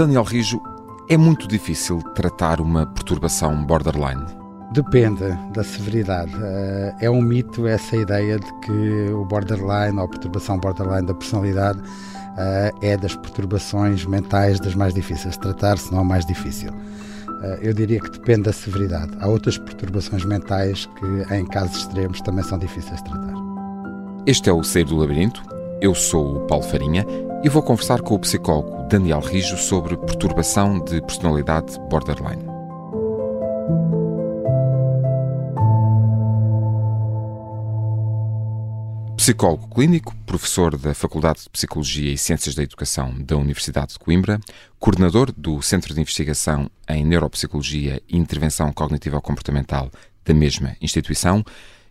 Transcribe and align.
Daniel 0.00 0.22
Rijo, 0.22 0.62
é 1.10 1.16
muito 1.18 1.46
difícil 1.46 2.00
tratar 2.14 2.58
uma 2.58 2.86
perturbação 2.86 3.62
borderline? 3.66 4.24
Depende 4.72 5.30
da 5.52 5.62
severidade. 5.62 6.32
Eh, 6.42 6.94
é 7.02 7.10
um 7.10 7.20
mito 7.20 7.66
essa 7.66 7.94
ideia 7.96 8.38
de 8.38 8.60
que 8.60 9.12
o 9.12 9.26
borderline 9.26 9.98
ou 9.98 10.04
a 10.04 10.08
perturbação 10.08 10.58
borderline 10.58 11.06
da 11.06 11.12
personalidade 11.12 11.82
eh, 12.38 12.72
é 12.80 12.96
das 12.96 13.14
perturbações 13.14 14.06
mentais 14.06 14.58
das 14.58 14.74
mais 14.74 14.94
difíceis 14.94 15.34
de 15.34 15.40
tratar, 15.40 15.76
se 15.76 15.92
não 15.92 16.00
a 16.00 16.04
mais 16.04 16.24
difícil. 16.24 16.72
Eh, 17.42 17.58
eu 17.60 17.74
diria 17.74 18.00
que 18.00 18.10
depende 18.10 18.44
da 18.44 18.54
severidade. 18.54 19.10
Há 19.20 19.28
outras 19.28 19.58
perturbações 19.58 20.24
mentais 20.24 20.88
que, 20.98 21.34
em 21.34 21.44
casos 21.44 21.76
extremos, 21.76 22.22
também 22.22 22.42
são 22.42 22.58
difíceis 22.58 23.02
de 23.02 23.10
tratar. 23.10 23.34
Este 24.26 24.48
é 24.48 24.52
o 24.54 24.64
Sair 24.64 24.84
do 24.84 24.96
Labirinto. 24.96 25.42
Eu 25.78 25.94
sou 25.94 26.36
o 26.36 26.40
Paulo 26.46 26.64
Farinha 26.64 27.04
e 27.42 27.48
vou 27.48 27.62
conversar 27.62 28.02
com 28.02 28.14
o 28.14 28.18
psicólogo 28.18 28.86
Daniel 28.88 29.20
Rijo 29.20 29.56
sobre 29.56 29.96
perturbação 29.96 30.78
de 30.78 31.00
personalidade 31.00 31.78
borderline. 31.88 32.44
Psicólogo 39.16 39.68
clínico, 39.68 40.14
professor 40.26 40.76
da 40.76 40.92
Faculdade 40.92 41.42
de 41.42 41.50
Psicologia 41.50 42.12
e 42.12 42.18
Ciências 42.18 42.54
da 42.54 42.62
Educação 42.62 43.14
da 43.18 43.36
Universidade 43.36 43.92
de 43.92 43.98
Coimbra, 43.98 44.38
coordenador 44.78 45.32
do 45.32 45.62
Centro 45.62 45.94
de 45.94 46.00
Investigação 46.00 46.70
em 46.88 47.04
Neuropsicologia 47.04 48.02
e 48.08 48.16
Intervenção 48.16 48.72
Cognitivo-Comportamental 48.72 49.90
da 50.24 50.34
mesma 50.34 50.76
instituição 50.80 51.44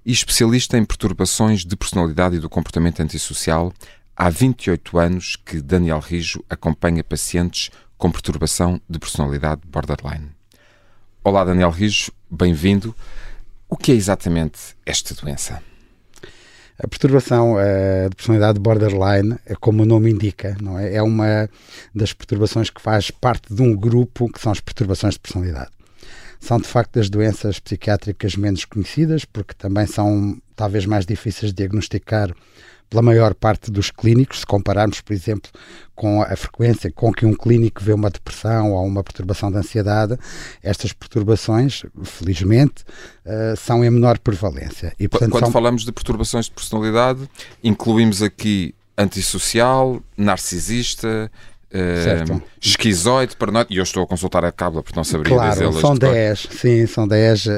e 0.06 0.12
especialista 0.12 0.78
em 0.78 0.86
perturbações 0.86 1.66
de 1.66 1.76
personalidade 1.76 2.38
e 2.38 2.40
do 2.40 2.50
comportamento 2.50 3.00
antissocial, 3.02 3.72
há 4.20 4.30
28 4.30 5.00
anos 5.00 5.38
que 5.38 5.62
Daniel 5.62 6.00
Rijo 6.00 6.44
acompanha 6.50 7.02
pacientes 7.02 7.72
com 7.98 8.12
perturbação 8.12 8.82
de 8.90 9.00
personalidade 9.00 9.62
borderline. 9.66 10.32
Olá, 11.24 11.46
Daniel 11.46 11.70
Rijo, 11.70 12.12
bem-vindo. 12.30 12.94
O 13.70 13.78
que 13.78 13.94
é 13.94 13.96
exatamente 13.96 14.76
esta 14.86 15.16
doença? 15.16 15.64
A 16.78 16.86
perturbação 16.86 17.54
uh, 17.54 18.10
de 18.10 18.16
personalidade 18.18 18.60
borderline, 18.60 19.38
é 19.46 19.56
como 19.56 19.84
o 19.84 19.86
nome 19.86 20.12
indica, 20.12 20.58
não 20.62 20.78
é? 20.78 20.96
É 20.96 21.02
uma 21.02 21.50
das 21.96 22.12
perturbações 22.12 22.70
que 22.70 22.82
faz 22.82 23.12
parte 23.12 23.54
de 23.54 23.62
um 23.62 23.74
grupo 23.74 24.30
que 24.30 24.42
são 24.42 24.52
as 24.52 24.60
perturbações 24.60 25.14
de 25.14 25.22
personalidade. 25.22 25.72
São 26.42 26.58
de 26.58 26.68
facto 26.68 26.96
das 26.96 27.10
doenças 27.10 27.60
psiquiátricas 27.60 28.36
menos 28.36 28.66
conhecidas, 28.66 29.24
porque 29.24 29.54
também 29.54 29.86
são 29.86 30.38
talvez 30.58 30.86
mais 30.86 31.06
difíceis 31.06 31.54
de 31.54 31.58
diagnosticar 31.58 32.34
pela 32.90 33.02
maior 33.02 33.34
parte 33.36 33.70
dos 33.70 33.92
clínicos, 33.92 34.40
se 34.40 34.46
compararmos, 34.46 35.02
por 35.02 35.14
exemplo, 35.14 35.52
com 35.96 36.22
a 36.22 36.36
frequência 36.36 36.92
com 36.92 37.12
que 37.12 37.26
um 37.26 37.34
clínico 37.34 37.84
vê 37.84 37.94
uma 37.94 38.10
depressão 38.10 38.72
ou 38.72 38.86
uma 38.86 39.04
perturbação 39.04 39.52
de 39.52 39.58
ansiedade, 39.58 40.18
estas 40.64 40.94
perturbações, 40.94 41.84
felizmente, 42.04 42.84
uh, 43.26 43.56
são 43.58 43.84
em 43.84 43.90
menor 43.90 44.18
prevalência. 44.18 44.94
E, 45.00 45.08
portanto, 45.08 45.32
Quando 45.32 45.44
são... 45.44 45.52
falamos 45.52 45.84
de 45.84 45.92
perturbações 45.92 46.46
de 46.46 46.52
personalidade, 46.52 47.30
incluímos 47.64 48.24
aqui 48.24 48.74
antissocial, 48.98 50.02
narcisista, 50.18 51.32
Uh, 51.72 52.42
esquizoide, 52.60 53.36
paranoide, 53.38 53.72
e 53.72 53.78
eu 53.78 53.84
estou 53.84 54.02
a 54.02 54.08
consultar 54.08 54.44
a 54.44 54.52
cábula 54.52 54.82
porque 54.82 54.98
não 54.98 55.04
saberia 55.04 55.36
claro, 55.36 55.52
dizê-las. 55.52 55.80
São 55.80 55.96
10, 55.96 56.48
sim, 56.52 56.88
são 56.88 57.08
10, 57.08 57.46
uh, 57.46 57.50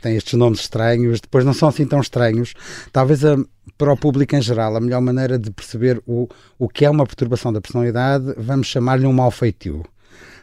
têm 0.00 0.16
estes 0.16 0.32
nomes 0.34 0.60
estranhos, 0.60 1.20
depois 1.20 1.44
não 1.44 1.52
são 1.52 1.68
assim 1.68 1.84
tão 1.84 2.00
estranhos. 2.00 2.54
Talvez 2.90 3.22
a, 3.24 3.36
para 3.76 3.92
o 3.92 3.96
público 3.96 4.34
em 4.34 4.40
geral, 4.40 4.74
a 4.74 4.80
melhor 4.80 5.02
maneira 5.02 5.38
de 5.38 5.50
perceber 5.50 6.02
o, 6.06 6.26
o 6.58 6.68
que 6.68 6.86
é 6.86 6.90
uma 6.90 7.04
perturbação 7.04 7.52
da 7.52 7.60
personalidade, 7.60 8.34
vamos 8.38 8.68
chamar-lhe 8.68 9.06
um 9.06 9.12
mal 9.12 9.30
feitio 9.30 9.84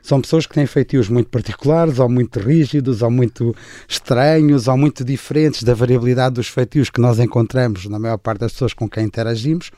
são 0.06 0.22
pessoas 0.22 0.46
que 0.46 0.54
têm 0.54 0.68
feitios 0.68 1.10
muito 1.10 1.30
particulares, 1.30 1.98
ou 1.98 2.08
muito 2.08 2.40
rígidos, 2.40 3.02
ou 3.02 3.10
muito 3.10 3.56
estranhos, 3.88 4.68
ou 4.68 4.78
muito 4.78 5.04
diferentes 5.04 5.64
da 5.64 5.74
variabilidade 5.74 6.36
dos 6.36 6.48
feitios 6.48 6.92
que 6.92 7.02
nós 7.02 7.18
encontramos 7.18 7.88
na 7.88 7.98
maior 7.98 8.18
parte 8.20 8.42
das 8.42 8.52
pessoas 8.52 8.72
com 8.72 8.88
quem 8.88 9.04
interagimos, 9.04 9.72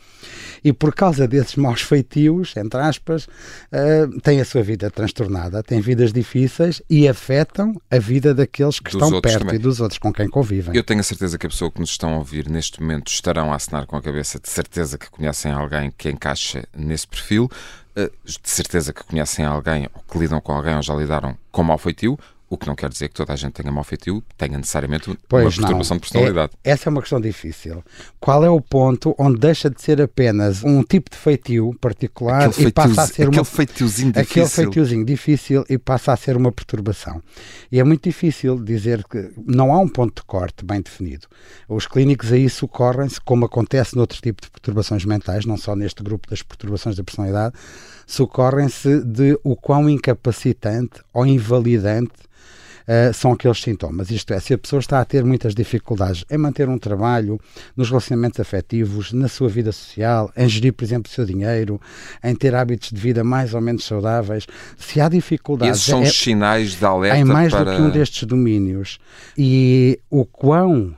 e 0.61 0.73
por 0.73 0.93
causa 0.93 1.25
desses 1.25 1.55
maus 1.55 1.81
feitios, 1.81 2.53
entre 2.57 2.77
aspas, 2.77 3.25
uh, 3.25 4.19
têm 4.21 4.41
a 4.41 4.45
sua 4.45 4.61
vida 4.61 4.91
transtornada, 4.91 5.63
têm 5.63 5.79
vidas 5.79 6.11
difíceis 6.11 6.81
e 6.89 7.07
afetam 7.07 7.73
a 7.89 7.97
vida 7.97 8.33
daqueles 8.33 8.81
que 8.81 8.91
dos 8.91 9.01
estão 9.01 9.21
perto 9.21 9.39
também. 9.39 9.55
e 9.55 9.59
dos 9.59 9.79
outros 9.79 9.97
com 9.97 10.11
quem 10.11 10.27
convivem. 10.27 10.75
Eu 10.75 10.83
tenho 10.83 10.99
a 10.99 11.03
certeza 11.03 11.37
que 11.37 11.45
a 11.45 11.49
pessoa 11.49 11.71
que 11.71 11.79
nos 11.79 11.91
estão 11.91 12.15
a 12.15 12.17
ouvir 12.17 12.49
neste 12.49 12.81
momento 12.81 13.07
estarão 13.07 13.53
a 13.53 13.55
assinar 13.55 13.85
com 13.85 13.95
a 13.95 14.01
cabeça 14.01 14.37
de 14.41 14.49
certeza 14.49 14.97
que 14.97 15.09
conhecem 15.09 15.53
alguém 15.53 15.89
que 15.97 16.09
encaixa 16.09 16.65
nesse 16.75 17.07
perfil. 17.07 17.49
Eh, 17.97 18.11
de 18.23 18.49
certeza 18.49 18.93
que 18.93 19.03
conhecem 19.03 19.43
alguém 19.43 19.89
ou 19.91 20.03
que 20.03 20.19
lidam 20.19 20.39
com 20.39 20.51
alguém 20.51 20.75
ou 20.75 20.83
já 20.83 20.93
lidaram 20.93 21.35
com 21.51 21.63
mau 21.63 21.79
feitio, 21.79 22.17
o 22.49 22.57
que 22.57 22.67
não 22.67 22.75
quer 22.75 22.89
dizer 22.89 23.09
que 23.09 23.15
toda 23.15 23.33
a 23.33 23.35
gente 23.35 23.53
tenha 23.53 23.71
mau 23.71 23.83
feitio, 23.83 24.23
tenha 24.37 24.57
necessariamente 24.57 25.17
pois 25.27 25.45
uma 25.45 25.51
perturbação 25.51 25.95
não. 25.95 25.99
de 25.99 26.01
personalidade. 26.01 26.51
É, 26.63 26.71
essa 26.71 26.87
é 26.87 26.89
uma 26.89 27.01
questão 27.01 27.19
difícil. 27.19 27.83
Qual 28.19 28.43
é 28.43 28.49
o 28.49 28.61
ponto 28.61 29.13
onde 29.17 29.37
deixa 29.39 29.69
de 29.69 29.81
ser 29.81 30.01
apenas 30.01 30.63
um 30.63 30.81
tipo 30.81 31.09
de 31.09 31.17
feitio 31.17 31.75
particular 31.81 32.47
aquele 32.47 32.69
e 32.69 32.71
passa 32.71 33.01
a 33.01 33.07
ser 33.07 33.23
aquele 33.23 33.37
uma, 33.37 33.45
feitiozinho 33.45 34.11
difícil. 34.11 34.43
Aquele 34.43 34.47
feitiozinho 34.47 35.05
difícil 35.05 35.65
e 35.69 35.77
passa 35.77 36.13
a 36.13 36.17
ser 36.17 36.37
uma 36.37 36.51
perturbação. 36.51 37.21
E 37.71 37.79
é 37.79 37.83
muito 37.83 38.03
difícil 38.03 38.57
dizer 38.63 39.03
que 39.03 39.31
não 39.45 39.73
há 39.73 39.79
um 39.79 39.87
ponto 39.87 40.21
de 40.21 40.25
corte 40.25 40.63
bem 40.63 40.81
definido. 40.81 41.27
Os 41.67 41.85
clínicos 41.85 42.31
aí 42.31 42.49
socorrem-se, 42.49 43.19
como 43.19 43.45
acontece 43.45 43.95
noutro 43.95 44.21
tipo 44.21 44.41
de 44.41 44.49
perturbações 44.49 45.03
mentais, 45.03 45.45
não 45.45 45.57
só 45.57 45.75
neste 45.75 46.01
grupo 46.01 46.29
das 46.29 46.41
perturbações 46.41 46.95
da 46.95 47.03
personalidade, 47.03 47.55
socorrem-se 48.07 49.03
de 49.03 49.37
o 49.43 49.55
quão 49.55 49.89
incapacitante 49.89 51.01
ou 51.13 51.25
invalidante 51.25 52.13
uh, 52.87 53.13
são 53.13 53.33
aqueles 53.33 53.61
sintomas. 53.61 54.09
Isto 54.09 54.33
é, 54.33 54.39
se 54.39 54.53
a 54.53 54.57
pessoa 54.57 54.79
está 54.79 55.01
a 55.01 55.05
ter 55.05 55.23
muitas 55.25 55.53
dificuldades 55.53 56.23
em 56.31 56.37
manter 56.37 56.69
um 56.69 56.79
trabalho, 56.79 57.39
nos 57.75 57.89
relacionamentos 57.89 58.39
afetivos, 58.39 59.11
na 59.11 59.27
sua 59.27 59.49
vida 59.49 59.71
social, 59.73 60.31
em 60.35 60.47
gerir, 60.47 60.71
por 60.71 60.85
exemplo, 60.85 61.11
o 61.11 61.13
seu 61.13 61.25
dinheiro, 61.25 61.79
em 62.23 62.33
ter 62.33 62.55
hábitos 62.55 62.89
de 62.89 62.99
vida 62.99 63.23
mais 63.23 63.53
ou 63.53 63.59
menos 63.59 63.83
saudáveis, 63.83 64.47
se 64.77 65.01
há 65.01 65.09
dificuldades. 65.09 65.79
Esses 65.79 65.85
são 65.85 66.01
é, 66.01 66.07
os 66.07 66.17
sinais 66.17 66.79
de 66.79 66.85
alerta. 66.85 67.19
Em 67.19 67.25
mais 67.25 67.51
para... 67.51 67.71
do 67.71 67.75
que 67.75 67.81
um 67.81 67.89
destes 67.89 68.23
domínios. 68.23 68.99
E 69.37 69.99
o 70.09 70.25
quão 70.25 70.95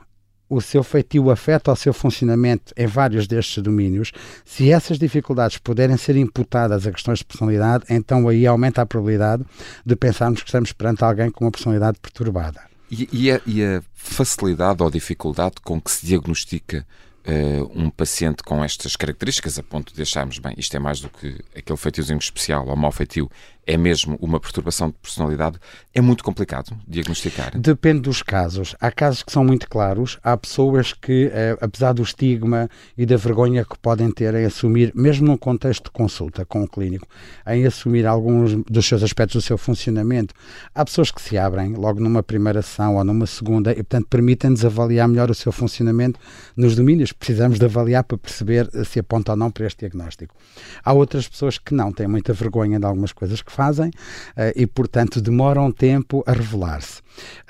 o 0.50 0.60
seu 0.60 0.82
feitio 0.82 1.30
afeta 1.30 1.70
o 1.70 1.76
seu 1.76 1.94
funcionamento 1.94 2.74
em 2.76 2.86
vários 2.86 3.28
destes 3.28 3.62
domínios, 3.62 4.10
se 4.44 4.72
essas 4.72 4.98
dificuldades 4.98 5.58
puderem 5.58 5.96
ser 5.96 6.16
imputadas 6.16 6.86
a 6.86 6.90
questões 6.90 7.20
de 7.20 7.24
personalidade, 7.24 7.84
então 7.88 8.28
aí 8.28 8.44
aumenta 8.46 8.82
a 8.82 8.86
probabilidade 8.86 9.44
de 9.86 9.94
pensarmos 9.94 10.42
que 10.42 10.48
estamos 10.48 10.72
perante 10.72 11.04
alguém 11.04 11.30
com 11.30 11.44
uma 11.44 11.52
personalidade 11.52 11.98
perturbada. 12.02 12.60
E, 12.90 13.08
e, 13.12 13.30
a, 13.30 13.40
e 13.46 13.64
a, 13.64 13.80
facilidade 13.94 14.82
ou 14.82 14.90
dificuldade 14.90 15.54
com 15.62 15.80
que 15.80 15.92
se 15.92 16.04
diagnostica 16.04 16.84
uh, 17.26 17.70
um 17.74 17.90
paciente 17.90 18.42
com 18.42 18.62
estas 18.64 18.96
características, 18.96 19.58
a 19.58 19.62
ponto 19.62 19.94
de 19.94 20.02
acharmos, 20.02 20.38
bem, 20.38 20.54
isto 20.56 20.76
é 20.76 20.80
mais 20.80 21.00
do 21.00 21.08
que 21.08 21.40
aquele 21.56 21.76
feitiozinho 21.76 22.18
especial 22.18 22.66
ou 22.66 22.76
mau 22.76 22.92
feitio, 22.92 23.30
é 23.66 23.76
mesmo 23.76 24.18
uma 24.20 24.40
perturbação 24.40 24.88
de 24.88 24.94
personalidade, 24.94 25.58
é 25.94 26.00
muito 26.00 26.24
complicado 26.24 26.76
diagnosticar? 26.88 27.56
Depende 27.56 28.00
dos 28.00 28.20
casos. 28.20 28.74
Há 28.80 28.90
casos 28.90 29.22
que 29.22 29.30
são 29.30 29.44
muito 29.44 29.68
claros, 29.68 30.18
há 30.24 30.36
pessoas 30.36 30.92
que, 30.92 31.30
eh, 31.32 31.56
apesar 31.60 31.92
do 31.92 32.02
estigma 32.02 32.68
e 32.98 33.06
da 33.06 33.16
vergonha 33.16 33.64
que 33.64 33.78
podem 33.78 34.10
ter 34.10 34.34
em 34.34 34.44
assumir, 34.44 34.92
mesmo 34.94 35.26
num 35.26 35.36
contexto 35.36 35.84
de 35.84 35.90
consulta 35.90 36.44
com 36.44 36.64
o 36.64 36.68
clínico, 36.68 37.06
em 37.46 37.64
assumir 37.64 38.06
alguns 38.06 38.54
dos 38.64 38.86
seus 38.86 39.04
aspectos 39.04 39.42
do 39.42 39.46
seu 39.46 39.56
funcionamento, 39.56 40.34
há 40.74 40.84
pessoas 40.84 41.12
que 41.12 41.22
se 41.22 41.38
abrem 41.38 41.74
logo 41.74 42.00
numa 42.00 42.24
primeira 42.24 42.62
sessão 42.62 42.96
ou 42.96 43.04
numa 43.04 43.26
segunda 43.26 43.70
e, 43.70 43.76
portanto, 43.76 44.08
permitem-nos 44.08 44.64
avaliar 44.64 45.06
melhor 45.06 45.30
o 45.30 45.34
seu 45.34 45.52
funcionamento 45.52 46.18
nos 46.56 46.74
domínios. 46.74 47.09
Precisamos 47.12 47.58
de 47.58 47.64
avaliar 47.64 48.04
para 48.04 48.18
perceber 48.18 48.68
se 48.84 49.00
aponta 49.00 49.32
ou 49.32 49.36
não 49.36 49.50
para 49.50 49.66
este 49.66 49.80
diagnóstico. 49.80 50.34
Há 50.84 50.92
outras 50.92 51.28
pessoas 51.28 51.58
que 51.58 51.74
não, 51.74 51.92
têm 51.92 52.06
muita 52.06 52.32
vergonha 52.32 52.78
de 52.78 52.86
algumas 52.86 53.12
coisas 53.12 53.42
que 53.42 53.52
fazem 53.52 53.88
uh, 53.88 54.52
e, 54.54 54.66
portanto, 54.66 55.20
demoram 55.20 55.70
tempo 55.70 56.22
a 56.26 56.32
revelar-se. 56.32 57.00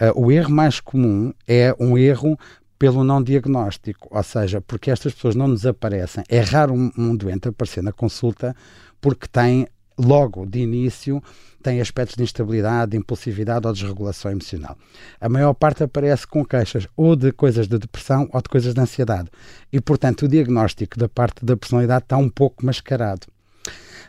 Uh, 0.01 0.27
o 0.27 0.33
erro 0.33 0.51
mais 0.51 0.81
comum 0.81 1.33
é 1.47 1.75
um 1.79 1.97
erro 1.97 2.39
pelo 2.79 3.05
não 3.05 3.23
diagnóstico, 3.23 4.09
ou 4.11 4.23
seja, 4.23 4.61
porque 4.62 4.91
estas 4.91 5.12
pessoas 5.12 5.35
não 5.35 5.47
nos 5.49 5.67
aparecem. 5.67 6.25
É 6.29 6.41
raro 6.41 6.73
um, 6.73 6.91
um 6.97 7.15
doente 7.15 7.49
aparecer 7.49 7.83
na 7.83 7.93
consulta 7.93 8.56
porque 9.01 9.27
tem 9.29 9.67
logo 10.00 10.47
de 10.47 10.61
início 10.61 11.23
tem 11.62 11.81
aspectos 11.81 12.17
de 12.17 12.23
instabilidade, 12.23 12.93
de 12.93 12.97
impulsividade 12.97 13.67
ou 13.67 13.73
desregulação 13.73 14.31
emocional. 14.31 14.76
A 15.20 15.29
maior 15.29 15.52
parte 15.52 15.82
aparece 15.82 16.26
com 16.26 16.44
queixas 16.44 16.88
ou 16.97 17.14
de 17.14 17.32
coisas 17.32 17.69
de 17.69 17.79
depressão 17.79 18.29
ou 18.32 18.41
de 18.41 18.49
coisas 18.49 18.73
de 18.73 18.81
ansiedade. 18.81 19.29
E, 19.73 19.81
portanto, 19.81 20.23
o 20.23 20.29
diagnóstico 20.29 20.99
da 20.99 21.08
parte 21.08 21.44
da 21.44 21.56
personalidade 21.56 22.05
está 22.05 22.17
um 22.17 22.31
pouco 22.31 22.64
mascarado. 22.64 23.26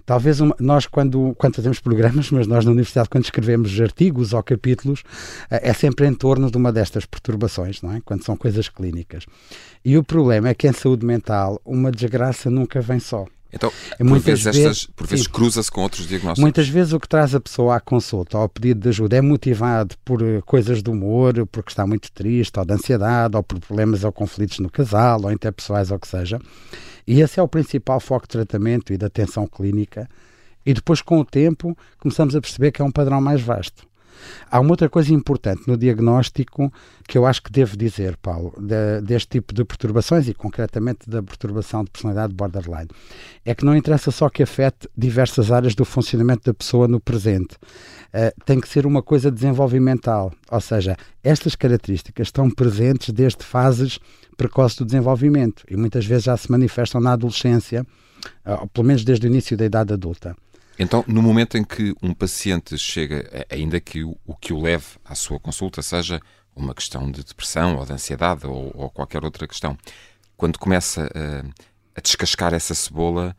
Talvez 0.06 0.40
uma, 0.40 0.56
nós, 0.60 0.88
quando, 0.88 1.36
quando 1.38 1.56
fazemos 1.56 1.80
programas, 1.80 2.32
mas 2.32 2.48
nós 2.48 2.66
na 2.66 2.72
universidade, 2.72 3.10
quando 3.10 3.26
escrevemos 3.26 3.80
artigos 3.80 4.34
ou 4.34 4.42
capítulos, 4.42 5.04
eh, 5.50 5.70
é 5.70 5.74
sempre 5.74 6.08
em 6.08 6.14
torno 6.14 6.50
de 6.50 6.58
uma 6.58 6.72
destas 6.72 7.06
perturbações, 7.06 7.82
não 7.82 7.94
é? 7.94 8.02
Quando 8.02 8.24
são 8.24 8.36
coisas 8.36 8.68
clínicas. 8.68 9.26
E 9.86 9.98
o 9.98 10.04
problema 10.04 10.50
é 10.50 10.54
que 10.54 10.68
em 10.68 10.74
saúde 10.74 11.06
mental, 11.06 11.62
uma 11.64 11.92
desgraça 11.92 12.50
nunca 12.50 12.82
vem 12.82 13.00
só. 13.00 13.26
Então, 13.54 13.72
por 13.98 14.06
muitas 14.06 14.42
vezes, 14.42 14.64
vezes, 14.64 14.86
por 14.86 15.08
vezes 15.08 15.28
cruza-se 15.28 15.70
com 15.70 15.82
outros 15.82 16.08
diagnósticos. 16.08 16.42
Muitas 16.42 16.68
vezes 16.70 16.94
o 16.94 17.00
que 17.00 17.08
traz 17.08 17.36
a 17.36 17.40
pessoa 17.40 17.76
à 17.76 17.80
consulta 17.80 18.38
ou 18.38 18.44
ao 18.44 18.50
pedido 18.50 18.80
de 18.80 18.90
ajuda 18.90 19.18
é 19.18 19.22
motivado 19.22 19.96
por 20.06 20.22
eh, 20.22 20.42
coisas 20.46 20.82
do 20.82 20.92
humor, 20.92 21.46
porque 21.52 21.72
está 21.72 21.86
muito 21.86 22.12
triste, 22.12 22.58
ou 22.58 22.66
de 22.66 22.74
ansiedade, 22.74 23.36
ou 23.36 23.44
por 23.44 23.60
problemas 23.60 24.04
ou 24.04 24.12
conflitos 24.12 24.60
no 24.60 24.70
casal, 24.70 25.22
ou 25.24 25.32
interpessoais, 25.32 25.92
ou 25.92 25.98
o 25.98 26.00
que 26.00 26.08
seja. 26.08 26.40
E 27.06 27.20
esse 27.20 27.40
é 27.40 27.44
o 27.44 27.48
principal 27.48 28.00
foco 28.00 28.26
de 28.26 28.30
tratamento 28.30 28.94
e 28.94 28.98
da 28.98 29.08
atenção 29.08 29.46
clínica. 29.48 30.08
E 30.66 30.74
depois, 30.74 31.02
com 31.02 31.20
o 31.20 31.26
tempo, 31.26 31.76
começamos 31.98 32.36
a 32.36 32.42
perceber 32.42 32.72
que 32.72 32.82
é 32.82 32.86
um 32.86 32.92
padrão 32.92 33.20
mais 33.20 33.42
vasto. 33.42 33.91
Há 34.50 34.60
uma 34.60 34.72
outra 34.72 34.90
coisa 34.90 35.14
importante 35.14 35.64
no 35.68 35.78
diagnóstico 35.78 36.72
que 37.08 37.18
eu 37.18 37.26
acho 37.26 37.42
que 37.42 37.52
devo 37.52 37.76
dizer, 37.76 38.18
Paulo, 38.18 38.54
de, 38.58 39.02
deste 39.02 39.30
tipo 39.30 39.54
de 39.54 39.64
perturbações 39.64 40.28
e 40.28 40.34
concretamente 40.34 41.10
da 41.10 41.22
perturbação 41.22 41.84
de 41.84 41.92
personalidade 41.92 42.34
borderline, 42.34 42.90
é 43.46 43.54
que 43.54 43.66
não 43.66 43.76
interessa 43.76 44.12
só 44.12 44.30
que 44.30 44.44
afete 44.44 44.90
diversas 44.98 45.52
áreas 45.52 45.76
do 45.76 45.86
funcionamento 45.86 46.44
da 46.46 46.54
pessoa 46.54 46.88
no 46.88 47.00
presente. 47.00 47.56
Uh, 48.14 48.32
tem 48.46 48.60
que 48.60 48.68
ser 48.68 48.86
uma 48.86 49.02
coisa 49.02 49.32
desenvolvimental, 49.32 50.32
ou 50.50 50.62
seja, 50.62 50.98
estas 51.24 51.56
características 51.56 52.28
estão 52.28 52.50
presentes 52.50 53.14
desde 53.14 53.44
fases 53.44 54.00
precoces 54.38 54.78
do 54.78 54.86
desenvolvimento 54.86 55.64
e 55.70 55.76
muitas 55.76 56.06
vezes 56.06 56.26
já 56.26 56.36
se 56.36 56.50
manifestam 56.52 57.00
na 57.00 57.14
adolescência, 57.14 57.86
uh, 58.46 58.68
pelo 58.70 58.88
menos 58.88 59.04
desde 59.04 59.28
o 59.28 59.30
início 59.30 59.56
da 59.56 59.66
idade 59.66 59.94
adulta. 59.94 60.36
Então, 60.82 61.06
no 61.08 61.22
momento 61.22 61.60
em 61.60 61.64
que 61.64 61.94
um 62.02 62.12
paciente 62.12 62.76
chega, 62.76 63.46
ainda 63.52 63.80
que 63.80 64.04
o, 64.04 64.18
que 64.42 64.52
o 64.52 64.60
leve 64.60 64.98
à 65.06 65.14
sua 65.14 65.40
consulta 65.40 65.80
seja 65.84 66.20
uma 66.56 66.74
questão 66.74 67.12
de 67.12 67.24
depressão 67.24 67.76
ou 67.76 67.86
de 67.86 67.94
ansiedade 67.94 68.48
ou, 68.48 68.72
ou 68.74 68.90
qualquer 68.90 69.24
outra 69.24 69.48
questão, 69.48 69.78
quando 70.36 70.58
começa 70.58 71.04
a, 71.14 72.00
a, 72.00 72.02
descascar 72.02 72.56
essa 72.56 72.74
cebola, 72.74 73.38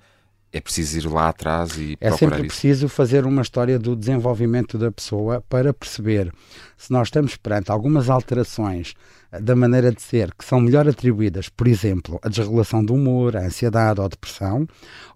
é 0.52 0.60
preciso 0.60 0.98
ir 0.98 1.10
lá 1.10 1.28
atrás 1.30 1.78
e 1.78 1.96
é 2.00 2.08
procurar 2.08 2.16
sempre 2.18 2.46
isso. 2.46 2.46
preciso 2.48 2.88
fazer 2.88 3.24
uma 3.24 3.40
história 3.42 3.78
do 3.78 3.96
desenvolvimento 3.96 4.76
da 4.76 4.92
pessoa 4.92 5.42
para 5.48 5.72
perceber 5.72 6.32
se 6.76 6.92
nós 6.92 7.08
estamos 7.08 7.36
perante 7.36 7.70
algumas 7.70 8.10
alterações 8.10 8.94
da 9.40 9.56
maneira 9.56 9.90
de 9.90 10.02
ser 10.02 10.34
que 10.34 10.44
são 10.44 10.60
melhor 10.60 10.86
atribuídas, 10.86 11.48
por 11.48 11.66
exemplo, 11.66 12.20
a 12.22 12.28
desregulação 12.28 12.84
do 12.84 12.94
humor, 12.94 13.34
a 13.34 13.40
ansiedade 13.46 13.98
ou 13.98 14.06
a 14.06 14.08
depressão, 14.08 14.66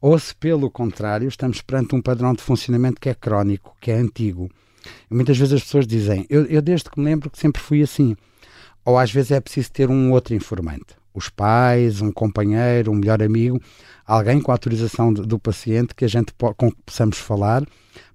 ou 0.01 0.19
se, 0.19 0.35
pelo 0.35 0.71
contrário, 0.71 1.29
estamos 1.29 1.61
perante 1.61 1.95
um 1.95 2.01
padrão 2.01 2.33
de 2.33 2.43
funcionamento 2.43 2.99
que 2.99 3.11
é 3.11 3.15
crónico, 3.15 3.77
que 3.79 3.91
é 3.91 3.95
antigo. 3.95 4.49
E 5.11 5.15
muitas 5.15 5.37
vezes 5.37 5.53
as 5.53 5.63
pessoas 5.63 5.87
dizem, 5.87 6.25
eu, 6.31 6.47
eu 6.47 6.63
desde 6.63 6.89
que 6.89 6.99
me 6.99 7.05
lembro 7.05 7.29
que 7.29 7.39
sempre 7.39 7.61
fui 7.61 7.83
assim. 7.83 8.17
Ou 8.85 8.97
às 8.97 9.11
vezes 9.11 9.33
é 9.33 9.41
preciso 9.41 9.71
ter 9.73 9.91
um 9.91 10.13
outro 10.13 10.35
informante. 10.35 10.95
Os 11.17 11.31
pais, 11.31 12.03
um 12.03 12.13
companheiro, 12.13 12.93
um 12.93 12.95
melhor 12.95 13.23
amigo, 13.23 13.61
alguém 14.07 14.41
com 14.41 14.53
a 14.53 14.55
autorização 14.55 15.13
do, 15.13 15.27
do 15.27 15.39
paciente 15.39 15.95
que 15.95 16.05
a 16.05 16.09
gente 16.09 16.33
com 16.57 16.71
que 16.71 16.79
possamos 16.85 17.17
falar 17.19 17.65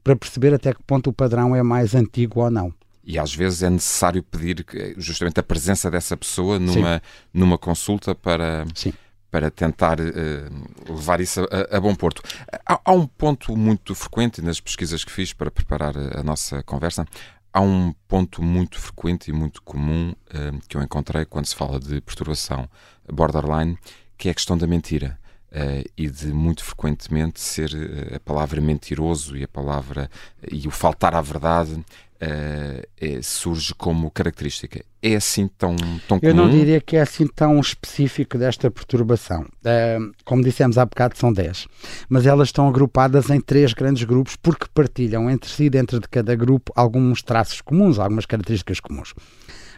para 0.04 0.16
perceber 0.16 0.54
até 0.54 0.74
que 0.74 0.84
ponto 0.84 1.10
o 1.10 1.14
padrão 1.14 1.56
é 1.56 1.64
mais 1.64 1.96
antigo 1.96 2.42
ou 2.42 2.52
não. 2.52 2.74
E 3.04 3.18
às 3.18 3.34
vezes 3.34 3.64
é 3.64 3.70
necessário 3.70 4.22
pedir 4.22 4.66
justamente 4.98 5.40
a 5.40 5.44
presença 5.44 5.90
dessa 5.90 6.16
pessoa 6.16 6.60
numa, 6.60 7.02
numa 7.34 7.58
consulta 7.58 8.14
para, 8.14 8.66
Sim. 8.76 8.94
para 9.32 9.50
tentar 9.50 10.00
uh, 10.00 10.94
levar 10.94 11.20
isso 11.20 11.42
a, 11.50 11.78
a 11.78 11.80
bom 11.80 11.96
porto. 11.96 12.22
Há, 12.66 12.80
há, 12.86 12.92
um 12.92 13.08
ponto 13.08 13.58
muito 13.58 13.96
frequente 13.96 14.42
nas 14.42 14.60
pesquisas 14.60 15.04
que 15.04 15.12
fiz 15.12 15.34
para 15.34 15.50
preparar 15.50 15.98
a, 15.98 16.20
a 16.20 16.24
nossa 16.24 16.62
conversa. 16.62 17.06
Há 17.54 17.60
um 17.60 17.94
ponto 18.08 18.42
muito 18.42 18.80
frequente 18.80 19.30
e 19.30 19.34
muito 19.34 19.62
comum 19.62 20.12
uh, 20.12 20.68
que 20.70 20.78
eu 20.78 20.82
encontrei 20.82 21.26
quando 21.26 21.46
se 21.46 21.56
fala 21.56 21.80
de 21.80 22.00
perturbação 22.00 22.70
borderline, 23.12 23.78
que 24.18 24.30
é 24.30 24.32
a 24.32 24.34
questão 24.34 24.58
da 24.58 24.66
mentira. 24.66 25.20
Uh, 25.52 25.84
e 25.98 26.10
de 26.10 26.28
muito 26.28 26.64
frequentemente 26.64 27.42
ser 27.42 27.72
uh, 27.74 28.16
a 28.16 28.20
palavra 28.22 28.62
mentiroso 28.62 29.36
e 29.36 29.44
a 29.44 29.48
palavra 29.50 30.10
e 30.50 30.66
o 30.66 30.72
faltar 30.72 31.14
à 31.14 31.20
verdade 31.20 31.74
uh, 31.74 32.88
é, 32.98 33.22
surge 33.22 33.74
como 33.74 34.10
característica. 34.10 34.82
É 35.02 35.14
assim 35.14 35.50
tão, 35.58 35.76
tão 36.08 36.22
comum? 36.22 36.32
Eu 36.32 36.34
não 36.34 36.50
diria 36.50 36.80
que 36.80 36.96
é 36.96 37.02
assim 37.02 37.28
tão 37.28 37.60
específico 37.60 38.38
desta 38.38 38.72
perturbação. 38.72 39.46
Como 40.24 40.42
dissemos 40.42 40.78
há 40.78 40.86
bocado, 40.86 41.18
são 41.18 41.34
10. 41.34 41.68
Mas 42.08 42.26
elas 42.26 42.50
estão 42.50 42.70
agrupadas 42.70 43.30
em 43.30 43.42
três 43.42 43.74
grandes 43.74 44.04
grupos 44.04 44.38
porque 44.38 44.68
partilham 44.74 45.30
entre 45.30 45.50
si, 45.50 45.70
dentro 45.70 46.00
de 46.00 46.08
cada 46.08 46.34
grupo, 46.36 46.72
alguns 46.76 47.22
traços 47.24 47.60
comuns, 47.60 48.00
algumas 48.00 48.26
características 48.26 48.80
comuns 48.80 49.14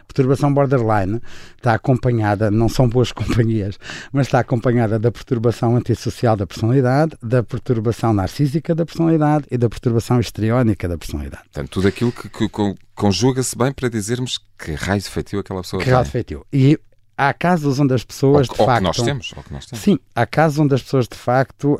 perturbação 0.06 0.52
borderline 0.52 1.20
está 1.56 1.74
acompanhada, 1.74 2.50
não 2.50 2.68
são 2.68 2.88
boas 2.88 3.10
companhias, 3.12 3.78
mas 4.12 4.26
está 4.26 4.40
acompanhada 4.40 4.98
da 4.98 5.10
perturbação 5.10 5.76
antissocial 5.76 6.36
da 6.36 6.46
personalidade, 6.46 7.16
da 7.22 7.42
perturbação 7.42 8.12
narcísica 8.12 8.74
da 8.74 8.84
personalidade 8.84 9.46
e 9.50 9.58
da 9.58 9.68
perturbação 9.68 10.20
histriónica 10.20 10.88
da 10.88 10.98
personalidade. 10.98 11.44
Portanto, 11.44 11.70
tudo 11.70 11.88
aquilo 11.88 12.12
que, 12.12 12.28
que 12.28 12.48
conjuga-se 12.94 13.56
bem 13.56 13.72
para 13.72 13.88
dizermos 13.88 14.38
que 14.58 14.72
raio 14.72 15.02
feitio 15.02 15.40
aquela 15.40 15.62
pessoa 15.62 15.80
que. 15.80 15.88
Que 15.88 15.94
raio 15.94 16.06
feitio. 16.06 16.46
E 16.52 16.78
há 17.16 17.32
casos 17.32 17.78
onde 17.78 17.94
as 17.94 18.04
pessoas 18.04 18.48
ou, 18.48 18.54
de 18.54 18.60
ou 18.60 18.66
facto. 18.66 18.80
Que 18.80 18.84
nós 18.84 18.96
temos, 18.96 19.32
ou 19.36 19.42
que 19.42 19.52
nós 19.52 19.66
temos. 19.66 19.82
Sim, 19.82 19.98
há 20.14 20.26
casos 20.26 20.58
onde 20.58 20.74
as 20.74 20.82
pessoas 20.82 21.08
de 21.08 21.16
facto 21.16 21.74
uh, 21.74 21.78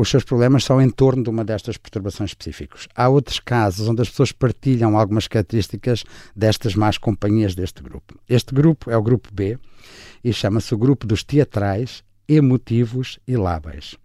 os 0.00 0.08
seus 0.08 0.24
problemas 0.24 0.64
são 0.64 0.80
em 0.80 0.90
torno 0.90 1.22
de 1.22 1.30
uma 1.30 1.44
destas 1.44 1.76
perturbações 1.76 2.30
específicas. 2.30 2.88
Há 2.94 3.08
outros 3.08 3.40
casos 3.40 3.88
onde 3.88 4.02
as 4.02 4.08
pessoas 4.08 4.32
partilham 4.32 4.96
algumas 4.96 5.28
características 5.28 6.04
destas 6.34 6.74
más 6.74 6.98
companhias 6.98 7.54
deste 7.54 7.82
grupo. 7.82 8.18
Este 8.28 8.54
grupo 8.54 8.90
é 8.90 8.96
o 8.96 9.02
grupo 9.02 9.28
B 9.32 9.58
e 10.22 10.32
chama-se 10.32 10.74
o 10.74 10.78
grupo 10.78 11.06
dos 11.06 11.22
teatrais, 11.22 12.02
emotivos 12.28 13.18
e 13.26 13.36
lábeis. 13.36 13.96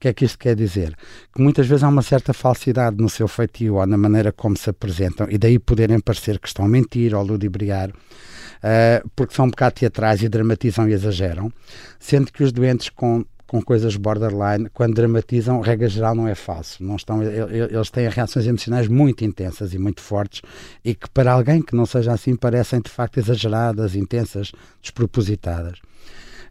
Que 0.00 0.08
é 0.08 0.12
que 0.14 0.24
isto 0.24 0.38
quer 0.38 0.56
dizer? 0.56 0.96
Que 1.34 1.42
muitas 1.42 1.66
vezes 1.66 1.84
há 1.84 1.88
uma 1.88 2.02
certa 2.02 2.32
falsidade 2.32 2.96
no 2.96 3.08
seu 3.08 3.28
feitio 3.28 3.74
ou 3.74 3.86
na 3.86 3.98
maneira 3.98 4.32
como 4.32 4.56
se 4.56 4.70
apresentam, 4.70 5.26
e 5.30 5.36
daí 5.36 5.58
poderem 5.58 6.00
parecer 6.00 6.38
que 6.38 6.48
estão 6.48 6.64
a 6.64 6.68
mentir 6.68 7.14
ou 7.14 7.22
ludibriar 7.22 7.90
uh, 7.90 9.08
porque 9.14 9.34
são 9.34 9.46
um 9.46 9.50
bocado 9.50 9.74
teatrais 9.74 10.22
e 10.22 10.28
dramatizam 10.28 10.88
e 10.88 10.92
exageram, 10.92 11.52
sendo 11.98 12.32
que 12.32 12.42
os 12.42 12.52
doentes 12.52 12.88
com 12.88 13.24
com 13.50 13.60
coisas 13.60 13.96
borderline, 13.96 14.70
quando 14.72 14.94
dramatizam, 14.94 15.60
regra 15.60 15.88
geral 15.88 16.14
não 16.14 16.28
é 16.28 16.36
falso. 16.36 16.84
Não 16.84 16.94
estão, 16.94 17.20
eles 17.20 17.90
têm 17.90 18.08
reações 18.08 18.46
emocionais 18.46 18.86
muito 18.86 19.24
intensas 19.24 19.74
e 19.74 19.78
muito 19.78 20.00
fortes 20.00 20.40
e 20.84 20.94
que 20.94 21.10
para 21.10 21.32
alguém 21.32 21.60
que 21.60 21.74
não 21.74 21.84
seja 21.84 22.12
assim 22.12 22.36
parecem 22.36 22.80
de 22.80 22.88
facto 22.88 23.18
exageradas, 23.18 23.96
intensas, 23.96 24.52
despropositadas. 24.80 25.80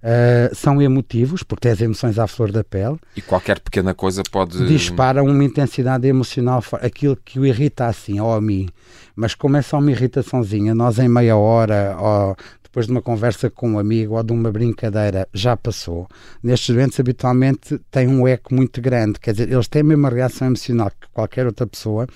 Uh, 0.02 0.56
são 0.56 0.82
emotivos, 0.82 1.44
porque 1.44 1.64
têm 1.64 1.72
as 1.74 1.82
emoções 1.82 2.18
à 2.18 2.26
flor 2.26 2.52
da 2.52 2.64
pele. 2.64 2.98
E 3.16 3.22
qualquer 3.22 3.60
pequena 3.60 3.94
coisa 3.94 4.24
pode. 4.32 4.66
Dispara 4.66 5.22
uma 5.22 5.44
intensidade 5.44 6.08
emocional, 6.08 6.64
aquilo 6.74 7.18
que 7.18 7.38
o 7.38 7.46
irrita 7.46 7.86
assim, 7.86 8.20
ou 8.20 8.34
a 8.34 8.40
mim. 8.40 8.70
Mas 9.20 9.36
como 9.36 9.58
é 9.58 9.62
só 9.62 9.80
uma 9.80 9.92
irritaçãozinha, 9.92 10.74
nós 10.74 10.98
em 10.98 11.10
meia 11.10 11.36
hora 11.36 11.98
ou 12.00 12.38
depois 12.64 12.86
de 12.86 12.92
uma 12.94 13.02
conversa 13.02 13.50
com 13.50 13.72
um 13.72 13.80
amigo 13.80 14.16
ou 14.16 14.24
de 14.24 14.32
uma 14.32 14.50
brincadeira 14.50 15.28
já 15.34 15.58
passou. 15.58 16.08
Nestes 16.42 16.74
doentes, 16.74 17.00
habitualmente, 17.00 17.78
têm 17.92 18.08
um 18.08 18.26
eco 18.26 18.54
muito 18.56 18.80
grande, 18.80 19.20
quer 19.20 19.32
dizer, 19.32 19.52
eles 19.52 19.68
têm 19.68 19.82
a 19.82 19.84
mesma 19.84 20.08
reação 20.08 20.48
emocional 20.48 20.90
que 20.92 21.08
qualquer 21.12 21.46
outra 21.48 21.68
pessoa, 21.68 22.08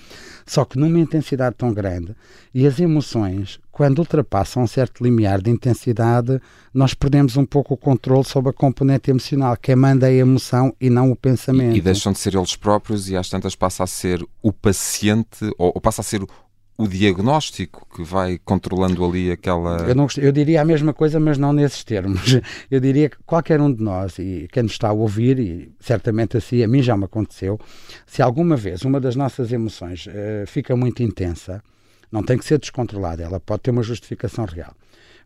só 0.46 0.64
que 0.64 0.78
numa 0.78 0.98
intensidade 0.98 1.56
tão 1.58 1.74
grande. 1.74 2.14
E 2.54 2.66
as 2.66 2.78
emoções, 2.78 3.58
quando 3.72 3.98
ultrapassam 3.98 4.62
um 4.62 4.66
certo 4.66 5.02
limiar 5.02 5.42
de 5.42 5.50
intensidade, 5.50 6.40
nós 6.72 6.94
perdemos 6.94 7.36
um 7.36 7.44
pouco 7.44 7.74
o 7.74 7.76
controle 7.76 8.24
sobre 8.24 8.50
a 8.50 8.52
componente 8.54 9.10
emocional. 9.10 9.56
Quem 9.60 9.74
manda 9.74 10.08
é 10.08 10.12
a 10.12 10.18
emoção 10.18 10.72
e 10.80 10.88
não 10.88 11.10
o 11.10 11.16
pensamento. 11.16 11.74
E, 11.74 11.78
e 11.78 11.82
deixam 11.82 12.12
de 12.12 12.18
ser 12.20 12.36
eles 12.36 12.54
próprios 12.54 13.10
e 13.10 13.16
às 13.16 13.28
tantas 13.28 13.56
passa 13.56 13.82
a 13.82 13.86
ser 13.88 14.24
o 14.40 14.52
paciente, 14.52 15.44
ou, 15.58 15.72
ou 15.74 15.80
passa 15.80 16.00
a 16.00 16.04
ser 16.04 16.22
o 16.76 16.88
diagnóstico 16.88 17.86
que 17.94 18.02
vai 18.02 18.38
controlando 18.44 19.04
ali 19.04 19.30
aquela. 19.30 19.88
Eu, 19.88 19.94
não, 19.94 20.06
eu 20.18 20.32
diria 20.32 20.60
a 20.60 20.64
mesma 20.64 20.92
coisa, 20.92 21.20
mas 21.20 21.38
não 21.38 21.52
nesses 21.52 21.84
termos. 21.84 22.40
Eu 22.70 22.80
diria 22.80 23.08
que 23.08 23.16
qualquer 23.24 23.60
um 23.60 23.72
de 23.72 23.82
nós, 23.82 24.18
e 24.18 24.48
quem 24.50 24.64
nos 24.64 24.72
está 24.72 24.88
a 24.88 24.92
ouvir, 24.92 25.38
e 25.38 25.72
certamente 25.78 26.36
assim, 26.36 26.62
a 26.62 26.68
mim 26.68 26.82
já 26.82 26.96
me 26.96 27.04
aconteceu, 27.04 27.60
se 28.06 28.20
alguma 28.22 28.56
vez 28.56 28.82
uma 28.82 29.00
das 29.00 29.14
nossas 29.14 29.52
emoções 29.52 30.06
uh, 30.06 30.46
fica 30.46 30.74
muito 30.74 31.02
intensa, 31.02 31.62
não 32.10 32.22
tem 32.22 32.36
que 32.36 32.44
ser 32.44 32.58
descontrolada, 32.58 33.22
ela 33.22 33.38
pode 33.38 33.62
ter 33.62 33.70
uma 33.70 33.82
justificação 33.82 34.44
real. 34.44 34.74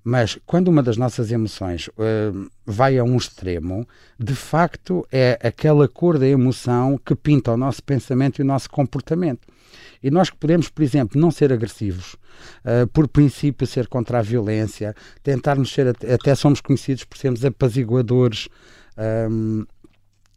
Mas 0.04 0.38
quando 0.46 0.68
uma 0.68 0.82
das 0.82 0.96
nossas 0.96 1.30
emoções 1.30 1.88
uh, 1.88 2.50
vai 2.64 2.98
a 2.98 3.04
um 3.04 3.16
extremo, 3.16 3.86
de 4.18 4.34
facto 4.34 5.06
é 5.10 5.38
aquela 5.42 5.88
cor 5.88 6.18
da 6.18 6.26
emoção 6.26 6.98
que 7.04 7.14
pinta 7.14 7.52
o 7.52 7.56
nosso 7.56 7.82
pensamento 7.82 8.38
e 8.38 8.42
o 8.42 8.46
nosso 8.46 8.70
comportamento. 8.70 9.48
E 10.02 10.10
nós 10.10 10.30
que 10.30 10.36
podemos, 10.36 10.68
por 10.68 10.82
exemplo, 10.82 11.20
não 11.20 11.30
ser 11.30 11.52
agressivos, 11.52 12.14
uh, 12.64 12.86
por 12.92 13.08
princípio 13.08 13.66
ser 13.66 13.88
contra 13.88 14.18
a 14.18 14.22
violência, 14.22 14.94
tentarmos 15.22 15.72
ser, 15.72 15.88
até 15.88 16.34
somos 16.34 16.60
conhecidos 16.60 17.04
por 17.04 17.18
sermos 17.18 17.44
apaziguadores 17.44 18.48
um, 19.30 19.64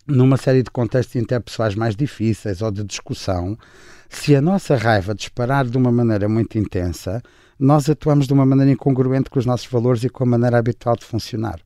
numa 0.08 0.38
série 0.38 0.63
de 0.63 0.72
contextos 0.72 1.15
interpessoais 1.15 1.75
mais 1.75 1.96
difíceis 1.96 2.62
ou 2.62 2.72
de 2.72 2.84
discussão, 2.84 3.58
se 4.10 4.36
a 4.36 4.41
nossa 4.41 4.75
raiva 4.75 5.15
disparar 5.15 5.65
de 5.65 5.77
uma 5.77 5.91
maneira 5.91 6.27
muito 6.27 6.58
intensa, 6.58 7.22
nós 7.58 7.89
atuamos 7.89 8.27
de 8.27 8.34
uma 8.34 8.46
maneira 8.46 8.72
incongruente 8.72 9.30
com 9.30 9.39
os 9.39 9.46
nossos 9.46 9.68
valores 9.68 10.03
e 10.03 10.10
com 10.10 10.24
a 10.24 10.27
maneira 10.27 10.58
habitual 10.58 10.96
de 10.96 11.06
funcionar. 11.06 11.60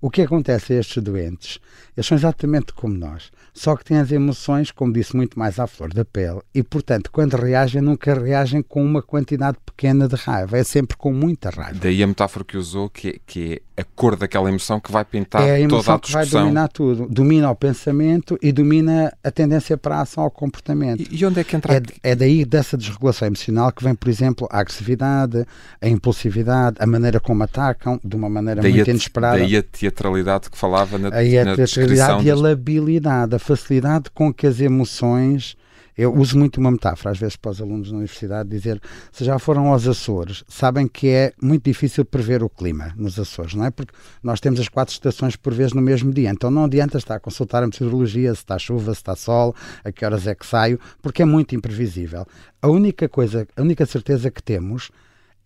O 0.00 0.10
que 0.10 0.22
acontece 0.22 0.72
a 0.72 0.80
estes 0.80 1.02
doentes? 1.02 1.58
Eles 1.96 2.06
são 2.06 2.16
exatamente 2.16 2.72
como 2.72 2.94
nós, 2.94 3.30
só 3.52 3.76
que 3.76 3.84
têm 3.84 3.98
as 3.98 4.10
emoções, 4.10 4.70
como 4.70 4.92
disse, 4.92 5.16
muito 5.16 5.38
mais 5.38 5.58
à 5.58 5.66
flor 5.66 5.92
da 5.92 6.04
pele 6.04 6.40
e, 6.54 6.62
portanto, 6.62 7.10
quando 7.10 7.34
reagem, 7.34 7.80
nunca 7.80 8.14
reagem 8.14 8.62
com 8.62 8.84
uma 8.84 9.02
quantidade 9.02 9.58
pequena 9.64 10.08
de 10.08 10.16
raiva, 10.16 10.58
é 10.58 10.64
sempre 10.64 10.96
com 10.96 11.12
muita 11.12 11.50
raiva. 11.50 11.78
Daí 11.80 12.02
a 12.02 12.06
metáfora 12.06 12.44
que 12.44 12.56
usou, 12.56 12.90
que 12.90 13.08
é, 13.08 13.16
que 13.26 13.62
é 13.73 13.73
a 13.76 13.82
cor 13.82 14.14
daquela 14.14 14.48
emoção 14.48 14.78
que 14.78 14.92
vai 14.92 15.04
pintar 15.04 15.42
é 15.42 15.52
a 15.52 15.60
emoção 15.60 15.80
toda 15.82 15.94
a 15.94 15.98
discussão. 15.98 16.22
que 16.22 16.30
vai 16.30 16.42
dominar 16.42 16.68
tudo. 16.68 17.08
Domina 17.08 17.50
o 17.50 17.56
pensamento 17.56 18.38
e 18.40 18.52
domina 18.52 19.12
a 19.22 19.30
tendência 19.32 19.76
para 19.76 19.96
a 19.96 20.00
ação 20.02 20.22
ao 20.22 20.30
comportamento. 20.30 21.00
E, 21.00 21.16
e 21.16 21.26
onde 21.26 21.40
é 21.40 21.44
que 21.44 21.56
entra? 21.56 21.74
É, 21.74 21.82
é 22.02 22.14
daí, 22.14 22.44
dessa 22.44 22.76
desregulação 22.76 23.26
emocional, 23.26 23.72
que 23.72 23.82
vem, 23.82 23.94
por 23.94 24.08
exemplo, 24.08 24.46
a 24.50 24.60
agressividade, 24.60 25.44
a 25.80 25.88
impulsividade, 25.88 26.76
a 26.78 26.86
maneira 26.86 27.18
como 27.18 27.42
atacam, 27.42 28.00
de 28.04 28.14
uma 28.14 28.28
maneira 28.28 28.62
daí 28.62 28.74
muito 28.74 28.88
a, 28.88 28.90
inesperada. 28.90 29.38
Daí 29.38 29.56
a 29.56 29.62
teatralidade 29.62 30.50
que 30.50 30.56
falava 30.56 30.96
na, 30.96 31.12
aí 31.12 31.36
a 31.36 31.44
na 31.44 31.56
teatralidade 31.56 32.26
e 32.26 32.30
a 32.30 32.36
labilidade, 32.36 33.34
a 33.34 33.38
facilidade 33.40 34.04
com 34.14 34.32
que 34.32 34.46
as 34.46 34.60
emoções 34.60 35.56
eu 35.96 36.14
uso 36.14 36.38
muito 36.38 36.58
uma 36.58 36.70
metáfora, 36.70 37.12
às 37.12 37.18
vezes, 37.18 37.36
para 37.36 37.52
os 37.52 37.60
alunos 37.60 37.90
na 37.90 37.98
universidade, 37.98 38.48
dizer 38.48 38.80
se 39.12 39.24
já 39.24 39.38
foram 39.38 39.68
aos 39.68 39.86
Açores, 39.86 40.44
sabem 40.48 40.88
que 40.88 41.08
é 41.08 41.32
muito 41.40 41.64
difícil 41.64 42.04
prever 42.04 42.42
o 42.42 42.48
clima 42.48 42.92
nos 42.96 43.18
Açores, 43.18 43.54
não 43.54 43.64
é? 43.64 43.70
Porque 43.70 43.92
nós 44.22 44.40
temos 44.40 44.58
as 44.58 44.68
quatro 44.68 44.92
estações 44.92 45.36
por 45.36 45.54
vez 45.54 45.72
no 45.72 45.80
mesmo 45.80 46.12
dia, 46.12 46.30
então 46.30 46.50
não 46.50 46.64
adianta 46.64 46.98
estar 46.98 47.16
a 47.16 47.20
consultar 47.20 47.62
a 47.62 47.66
meteorologia, 47.66 48.34
se 48.34 48.40
está 48.40 48.58
chuva, 48.58 48.92
se 48.92 49.00
está 49.00 49.14
sol, 49.14 49.54
a 49.84 49.92
que 49.92 50.04
horas 50.04 50.26
é 50.26 50.34
que 50.34 50.46
saio, 50.46 50.80
porque 51.00 51.22
é 51.22 51.24
muito 51.24 51.54
imprevisível. 51.54 52.26
A 52.60 52.68
única 52.68 53.08
coisa, 53.08 53.46
a 53.56 53.62
única 53.62 53.86
certeza 53.86 54.30
que 54.30 54.42
temos 54.42 54.90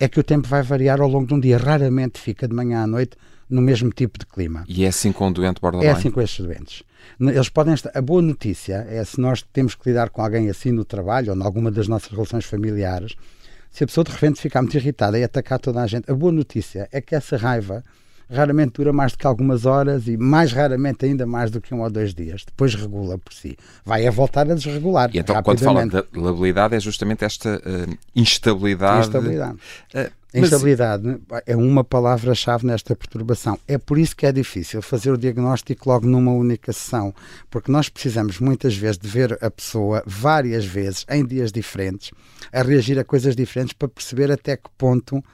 é 0.00 0.08
que 0.08 0.20
o 0.20 0.22
tempo 0.22 0.46
vai 0.46 0.62
variar 0.62 1.00
ao 1.00 1.08
longo 1.08 1.26
de 1.26 1.34
um 1.34 1.40
dia, 1.40 1.58
raramente 1.58 2.20
fica 2.20 2.46
de 2.46 2.54
manhã 2.54 2.82
à 2.82 2.86
noite 2.86 3.16
no 3.48 3.62
mesmo 3.62 3.90
tipo 3.90 4.18
de 4.18 4.26
clima. 4.26 4.64
E 4.68 4.84
é 4.84 4.88
assim 4.88 5.12
com 5.12 5.28
o 5.28 5.32
doente 5.32 5.60
borderline? 5.60 5.92
É 5.92 5.98
assim 5.98 6.10
com 6.10 6.20
estes 6.20 6.44
doentes. 6.44 6.82
Eles 7.20 7.48
podem 7.48 7.74
estar... 7.74 7.90
A 7.94 8.02
boa 8.02 8.20
notícia 8.20 8.86
é 8.88 9.02
se 9.04 9.20
nós 9.20 9.42
temos 9.52 9.74
que 9.74 9.88
lidar 9.88 10.10
com 10.10 10.22
alguém 10.22 10.50
assim 10.50 10.72
no 10.72 10.84
trabalho 10.84 11.32
ou 11.32 11.38
em 11.38 11.42
alguma 11.42 11.70
das 11.70 11.88
nossas 11.88 12.10
relações 12.10 12.44
familiares, 12.44 13.14
se 13.70 13.84
a 13.84 13.86
pessoa 13.86 14.04
de 14.04 14.12
repente 14.12 14.40
ficar 14.40 14.62
muito 14.62 14.76
irritada 14.76 15.18
e 15.18 15.24
atacar 15.24 15.58
toda 15.58 15.82
a 15.82 15.86
gente, 15.86 16.10
a 16.10 16.14
boa 16.14 16.32
notícia 16.32 16.88
é 16.90 17.00
que 17.00 17.14
essa 17.14 17.36
raiva 17.36 17.84
raramente 18.30 18.72
dura 18.74 18.92
mais 18.92 19.12
do 19.12 19.18
que 19.18 19.26
algumas 19.26 19.64
horas 19.64 20.06
e 20.06 20.16
mais 20.16 20.52
raramente 20.52 21.04
ainda 21.04 21.26
mais 21.26 21.50
do 21.50 21.60
que 21.60 21.74
um 21.74 21.82
ou 21.82 21.90
dois 21.90 22.14
dias. 22.14 22.44
Depois 22.44 22.74
regula 22.74 23.18
por 23.18 23.32
si. 23.32 23.56
Vai 23.84 24.06
a 24.06 24.10
voltar 24.10 24.50
a 24.50 24.54
desregular. 24.54 25.10
E 25.12 25.18
então, 25.18 25.42
quando 25.42 25.60
fala 25.60 25.86
de 25.86 26.04
labilidade, 26.14 26.74
é 26.74 26.80
justamente 26.80 27.24
esta 27.24 27.56
uh, 27.56 27.98
instabilidade. 28.14 29.06
Instabilidade. 29.06 29.58
Uh, 29.94 30.18
Instabilidade 30.34 31.18
é 31.46 31.56
uma 31.56 31.82
palavra-chave 31.82 32.66
nesta 32.66 32.94
perturbação. 32.94 33.58
É 33.66 33.78
por 33.78 33.96
isso 33.96 34.14
que 34.14 34.26
é 34.26 34.32
difícil 34.32 34.82
fazer 34.82 35.10
o 35.10 35.16
diagnóstico 35.16 35.88
logo 35.88 36.06
numa 36.06 36.32
única 36.32 36.70
sessão, 36.70 37.14
porque 37.50 37.72
nós 37.72 37.88
precisamos 37.88 38.38
muitas 38.38 38.76
vezes 38.76 38.98
de 38.98 39.08
ver 39.08 39.38
a 39.42 39.50
pessoa 39.50 40.02
várias 40.06 40.66
vezes, 40.66 41.06
em 41.08 41.24
dias 41.24 41.50
diferentes, 41.50 42.10
a 42.52 42.62
reagir 42.62 42.98
a 42.98 43.04
coisas 43.04 43.34
diferentes 43.34 43.72
para 43.72 43.88
perceber 43.88 44.30
até 44.30 44.54
que 44.58 44.68
ponto, 44.76 45.24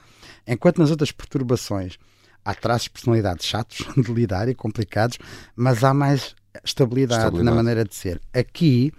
enquanto 0.47 0.79
nas 0.79 0.91
outras 0.91 1.11
perturbações 1.11 1.97
há 2.45 2.53
traços 2.53 2.83
de 2.83 2.91
personalidade 2.91 3.43
chatos 3.43 3.85
de 3.97 4.13
lidar 4.13 4.47
e 4.47 4.55
complicados, 4.55 5.17
mas 5.55 5.83
há 5.83 5.93
mais 5.93 6.35
estabilidade, 6.63 7.23
estabilidade. 7.23 7.43
na 7.43 7.55
maneira 7.55 7.83
de 7.83 7.95
ser. 7.95 8.21
Aqui, 8.31 8.93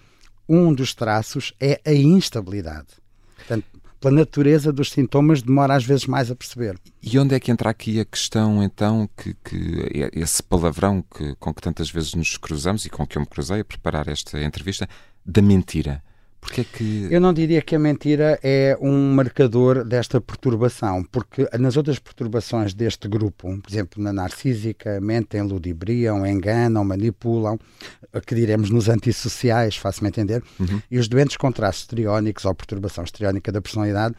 um 0.49 0.75
dos 0.75 0.93
traços 0.93 1.55
é 1.61 1.81
a 1.87 1.93
instabilidade. 1.93 2.89
Portanto, 3.37 3.65
pela 4.01 4.15
natureza 4.15 4.73
dos 4.73 4.91
sintomas, 4.91 5.43
demora 5.43 5.75
às 5.75 5.85
vezes 5.85 6.07
mais 6.07 6.31
a 6.31 6.37
perceber. 6.37 6.79
E 7.03 7.19
onde 7.19 7.35
é 7.35 7.41
que 7.41 7.51
entra 7.51 7.71
aqui 7.71 7.99
a 7.99 8.05
questão, 8.05 8.63
então, 8.63 9.09
que, 9.17 9.35
que 9.45 9.81
é 9.95 10.11
esse 10.21 10.43
palavrão 10.43 11.03
que, 11.03 11.35
com 11.37 11.55
que 11.55 11.63
tantas 11.63 11.91
vezes 11.91 12.15
nos 12.15 12.37
cruzamos 12.37 12.85
e 12.85 12.91
com 12.91 13.07
que 13.07 13.17
eu 13.17 13.21
me 13.21 13.27
cruzei 13.27 13.61
a 13.61 13.65
preparar 13.65 14.09
esta 14.09 14.41
entrevista, 14.43 14.89
da 15.25 15.41
mentira? 15.41 16.03
Porque 16.47 16.61
é 16.61 16.65
que... 16.65 17.09
Eu 17.11 17.21
não 17.21 17.35
diria 17.35 17.61
que 17.61 17.75
a 17.75 17.79
mentira 17.79 18.39
é 18.41 18.79
um 18.81 19.13
marcador 19.15 19.85
desta 19.85 20.21
perturbação, 20.21 21.03
porque 21.03 21.49
nas 21.59 21.77
outras 21.77 21.99
perturbações 21.99 22.73
deste 22.73 23.09
grupo, 23.09 23.59
por 23.59 23.69
exemplo, 23.69 24.01
na 24.01 24.13
narcísica, 24.13 25.01
mentem, 25.01 25.43
ludibriam, 25.43 26.25
enganam, 26.25 26.85
manipulam, 26.85 27.59
que 28.25 28.35
diremos 28.35 28.71
nos 28.71 28.89
antissociais, 28.89 29.77
faço-me 29.77 30.09
entender, 30.09 30.41
uhum. 30.61 30.81
e 30.89 30.99
os 30.99 31.09
doentes 31.09 31.37
com 31.37 31.51
traços 31.51 31.83
histriónicos 31.83 32.45
ou 32.45 32.55
perturbação 32.55 33.03
histriónica 33.03 33.51
da 33.51 33.61
personalidade 33.61 34.15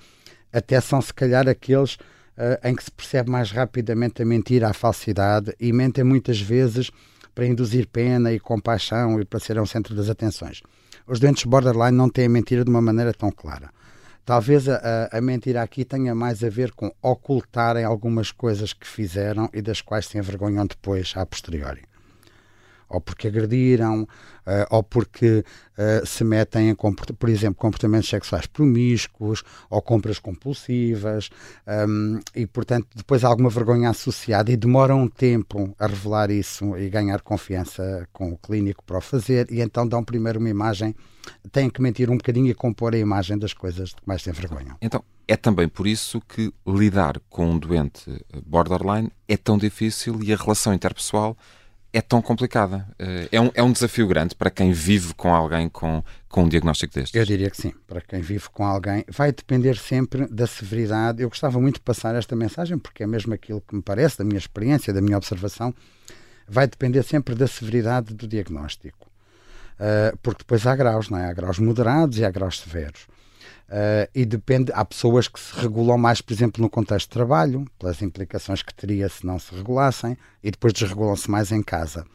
até 0.51 0.81
são, 0.81 1.01
se 1.01 1.13
calhar, 1.13 1.47
aqueles 1.47 1.95
uh, 1.95 2.59
em 2.67 2.75
que 2.75 2.83
se 2.83 2.91
percebe 2.91 3.29
mais 3.29 3.51
rapidamente 3.51 4.21
a 4.21 4.25
mentira, 4.25 4.69
a 4.69 4.73
falsidade, 4.73 5.55
e 5.59 5.71
mentem 5.71 6.03
muitas 6.03 6.41
vezes 6.41 6.91
para 7.33 7.45
induzir 7.45 7.87
pena 7.87 8.33
e 8.33 8.39
compaixão 8.39 9.19
e 9.21 9.25
para 9.25 9.39
serem 9.39 9.61
o 9.61 9.67
centro 9.67 9.95
das 9.95 10.09
atenções. 10.09 10.61
Os 11.07 11.19
doentes 11.19 11.45
borderline 11.45 11.97
não 11.97 12.09
têm 12.09 12.25
a 12.25 12.29
mentira 12.29 12.63
de 12.63 12.69
uma 12.69 12.81
maneira 12.81 13.13
tão 13.13 13.31
clara. 13.31 13.69
Talvez 14.25 14.67
a, 14.67 15.09
a, 15.11 15.21
mentira 15.21 15.61
aqui 15.61 15.85
tenha 15.85 16.13
mais 16.13 16.43
a 16.43 16.49
ver 16.49 16.71
com 16.73 16.91
ocultarem 17.01 17.85
algumas 17.85 18.31
coisas 18.31 18.73
que 18.73 18.85
fizeram 18.85 19.49
e 19.53 19.61
das 19.61 19.79
quais 19.81 20.05
se 20.05 20.17
envergonham 20.17 20.65
depois, 20.65 21.13
a 21.15 21.25
posteriori 21.25 21.81
ou 22.89 23.01
porque 23.01 23.27
agrediram, 23.27 24.03
uh, 24.03 24.07
ou 24.69 24.83
porque 24.83 25.43
uh, 25.77 26.05
se 26.05 26.23
metem 26.23 26.69
em, 26.69 26.75
por 26.75 27.29
exemplo, 27.29 27.55
comportamentos 27.55 28.09
sexuais 28.09 28.45
promíscuos 28.45 29.43
ou 29.69 29.81
compras 29.81 30.19
compulsivas, 30.19 31.29
um, 31.87 32.19
e 32.35 32.45
portanto 32.47 32.87
depois 32.95 33.23
há 33.23 33.27
alguma 33.27 33.49
vergonha 33.49 33.89
associada 33.89 34.51
e 34.51 34.57
demora 34.57 34.95
um 34.95 35.07
tempo 35.07 35.75
a 35.79 35.87
revelar 35.87 36.31
isso 36.31 36.77
e 36.77 36.89
ganhar 36.89 37.21
confiança 37.21 38.07
com 38.13 38.31
o 38.31 38.37
clínico 38.37 38.83
para 38.83 38.97
o 38.97 39.01
fazer, 39.01 39.51
e 39.51 39.61
então 39.61 39.87
dão 39.87 40.03
primeiro 40.03 40.39
uma 40.39 40.49
imagem, 40.49 40.95
têm 41.51 41.69
que 41.69 41.81
mentir 41.81 42.09
um 42.09 42.17
bocadinho 42.17 42.47
e 42.47 42.53
compor 42.53 42.93
a 42.93 42.97
imagem 42.97 43.37
das 43.37 43.53
coisas 43.53 43.89
de 43.89 43.95
que 43.95 44.01
mais 44.05 44.21
se 44.21 44.29
envergonham. 44.29 44.77
Então, 44.81 45.03
é 45.27 45.35
também 45.35 45.67
por 45.67 45.85
isso 45.85 46.21
que 46.21 46.53
lidar 46.65 47.19
com 47.29 47.51
um 47.51 47.59
doente 47.59 48.25
borderline 48.45 49.11
é 49.27 49.35
tão 49.35 49.57
difícil 49.57 50.23
e 50.23 50.31
a 50.31 50.37
relação 50.37 50.73
interpessoal 50.73 51.37
é 51.93 52.01
tão 52.01 52.21
complicada. 52.21 52.87
Eh, 52.99 53.29
é 53.31 53.41
um, 53.41 53.51
é 53.53 53.63
um 53.63 53.71
desafio 53.71 54.07
grande 54.07 54.35
para 54.35 54.49
quem 54.49 54.71
vive 54.71 55.13
com 55.13 55.33
alguém 55.33 55.69
com, 55.69 56.03
com 56.29 56.43
um 56.43 56.49
diagnóstico 56.49 56.93
destes. 56.93 57.15
Eu 57.15 57.25
diria 57.25 57.49
que 57.49 57.57
sim, 57.57 57.73
para 57.87 58.01
quem 58.01 58.21
vive 58.21 58.49
com 58.49 58.65
alguém. 58.65 59.03
Vai 59.09 59.31
depender 59.31 59.77
sempre 59.77 60.27
da 60.27 60.45
severidade. 60.45 61.21
Eu 61.21 61.29
gostava 61.29 61.59
muito 61.59 61.75
de 61.75 61.81
passar 61.81 62.15
esta 62.15 62.35
mensagem, 62.35 62.77
porque 62.77 63.03
é 63.03 63.07
mesmo 63.07 63.33
aquilo 63.33 63.61
que 63.61 63.75
me 63.75 63.81
parece, 63.81 64.17
da 64.17 64.23
minha 64.23 64.37
experiência, 64.37 64.93
da 64.93 65.01
minha 65.01 65.17
observação. 65.17 65.73
Vai 66.47 66.67
depender 66.67 67.03
sempre 67.03 67.35
da 67.35 67.47
severidade 67.47 68.13
do 68.13 68.27
diagnóstico. 68.27 69.07
Uh, 69.79 70.17
porque 70.23 70.39
depois 70.39 70.65
há 70.65 70.75
graus, 70.75 71.09
não 71.09 71.17
é? 71.17 71.29
Há 71.29 71.33
graus 71.33 71.59
moderados 71.59 72.17
e 72.17 72.25
há 72.25 72.31
graus 72.31 72.59
severos. 72.59 73.07
Uh, 73.67 74.07
e 74.15 74.25
depende, 74.25 74.71
há 74.73 74.85
pessoas 74.85 75.27
que 75.27 75.39
se 75.39 75.53
regulam 75.59 75.97
mais, 75.97 76.21
por 76.21 76.31
exemplo, 76.31 76.61
no 76.61 76.69
contexto 76.69 77.07
de 77.07 77.13
trabalho, 77.13 77.65
pelas 77.77 78.01
implicações 78.01 78.63
que 78.63 78.73
teria 78.73 79.09
se 79.09 79.25
não 79.25 79.37
se 79.37 79.53
regulassem, 79.53 80.17
e 80.41 80.49
depois 80.49 80.71
desregulam-se 80.71 81.29
mais 81.29 81.51
em 81.51 81.61
casa. 81.61 82.05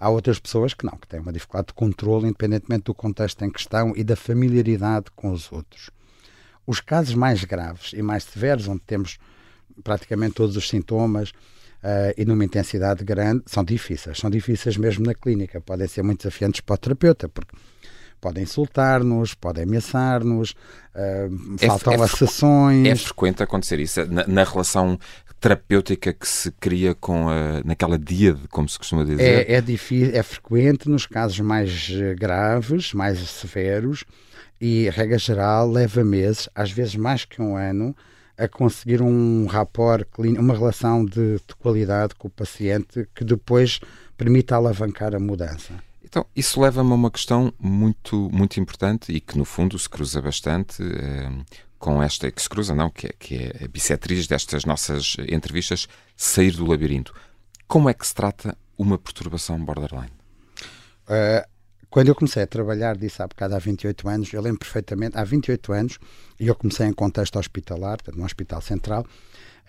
Há 0.00 0.08
outras 0.08 0.38
pessoas 0.38 0.74
que 0.74 0.84
não, 0.84 0.96
que 0.96 1.06
têm 1.06 1.20
uma 1.20 1.32
dificuldade 1.32 1.68
de 1.68 1.74
controle, 1.74 2.26
independentemente 2.26 2.84
do 2.84 2.94
contexto 2.94 3.44
em 3.44 3.50
questão 3.50 3.92
e 3.94 4.02
da 4.02 4.16
familiaridade 4.16 5.06
com 5.14 5.30
os 5.30 5.52
outros. 5.52 5.90
Os 6.66 6.80
casos 6.80 7.14
mais 7.14 7.44
graves 7.44 7.92
e 7.92 8.02
mais 8.02 8.24
severos, 8.24 8.66
onde 8.66 8.80
temos 8.80 9.18
praticamente 9.84 10.34
todos 10.34 10.56
os 10.56 10.68
sintomas 10.68 11.30
uh, 11.30 12.12
e 12.16 12.24
numa 12.24 12.44
intensidade 12.44 13.04
grande, 13.04 13.44
são 13.46 13.62
difíceis. 13.62 14.18
São 14.18 14.28
difíceis 14.30 14.76
mesmo 14.76 15.06
na 15.06 15.14
clínica. 15.14 15.60
Podem 15.60 15.86
ser 15.86 16.02
muito 16.02 16.18
desafiantes 16.18 16.60
para 16.62 16.74
o 16.74 16.78
terapeuta, 16.78 17.28
porque 17.28 17.54
podem 18.20 18.44
insultar-nos, 18.44 19.34
podem 19.34 19.64
ameaçar-nos, 19.64 20.50
uh, 20.94 21.56
é, 21.60 21.66
faltam 21.66 22.04
é, 22.04 22.08
sessões. 22.08 22.88
É 22.88 22.96
frequente 22.96 23.42
acontecer 23.42 23.78
isso 23.80 24.04
na, 24.06 24.26
na, 24.26 24.44
relação 24.44 24.98
terapêutica 25.40 26.12
que 26.12 26.26
se 26.26 26.50
cria 26.52 26.94
com 26.94 27.28
a, 27.28 27.62
naquela 27.64 27.98
díade, 27.98 28.40
como 28.50 28.68
se 28.68 28.78
costuma 28.78 29.04
dizer? 29.04 29.48
É, 29.48 29.54
é, 29.54 29.60
difícil, 29.60 30.14
é 30.14 30.22
frequente 30.22 30.88
nos 30.88 31.06
casos 31.06 31.38
mais 31.40 31.90
eh, 31.92 32.14
graves, 32.14 32.92
mais 32.92 33.18
severos, 33.18 34.04
e, 34.60 34.88
regra 34.90 35.18
geral, 35.18 35.70
leva 35.70 36.02
meses, 36.02 36.48
às 36.54 36.70
vezes 36.70 36.96
mais 36.96 37.24
que 37.24 37.42
um 37.42 37.56
ano, 37.56 37.94
a 38.38 38.48
conseguir 38.48 39.00
um 39.02 39.46
rapport 39.46 40.04
clínico, 40.12 40.42
uma 40.42 40.54
relação 40.54 41.04
de, 41.04 41.36
de 41.36 41.54
qualidade 41.58 42.14
com 42.14 42.28
o 42.28 42.30
paciente 42.30 43.08
que 43.14 43.24
depois 43.24 43.80
permita 44.16 44.56
alavancar 44.56 45.14
a 45.14 45.18
mudança. 45.18 45.74
Então, 46.08 46.24
isso 46.36 46.60
leva-me 46.60 46.92
a 46.92 46.94
uma 46.94 47.10
questão 47.10 47.52
muito, 47.58 48.30
muito 48.32 48.60
importante 48.60 49.10
e 49.10 49.20
que, 49.20 49.36
no 49.36 49.44
fundo, 49.44 49.76
se 49.76 49.88
cruza 49.88 50.22
bastante 50.22 50.80
eh, 50.80 51.30
com 51.80 52.00
esta, 52.00 52.30
que 52.30 52.40
se 52.40 52.48
cruza, 52.48 52.76
não, 52.76 52.88
que 52.90 53.08
é, 53.08 53.10
que 53.18 53.34
é 53.34 53.64
a 53.64 53.68
bissetriz 53.68 54.28
destas 54.28 54.64
nossas 54.64 55.16
entrevistas, 55.28 55.88
sair 56.16 56.52
do 56.52 56.64
labirinto. 56.64 57.12
Como 57.66 57.90
é 57.90 57.94
que 57.94 58.06
se 58.06 58.14
trata 58.14 58.56
uma 58.78 58.96
perturbação 58.96 59.58
borderline? 59.58 60.12
Uh, 61.08 61.44
quando 61.90 62.08
eu 62.08 62.14
comecei 62.14 62.44
a 62.44 62.46
trabalhar, 62.46 62.96
disse 62.96 63.20
há 63.20 63.26
bocado 63.26 63.56
há 63.56 63.58
28 63.58 64.08
anos, 64.08 64.32
eu 64.32 64.40
lembro 64.40 64.60
perfeitamente, 64.60 65.18
há 65.18 65.24
28 65.24 65.72
anos, 65.72 65.98
e 66.38 66.46
eu 66.46 66.54
comecei 66.54 66.86
em 66.86 66.92
contexto 66.92 67.36
hospitalar, 67.36 67.96
portanto, 67.96 68.16
num 68.16 68.24
hospital 68.24 68.60
central, 68.60 69.04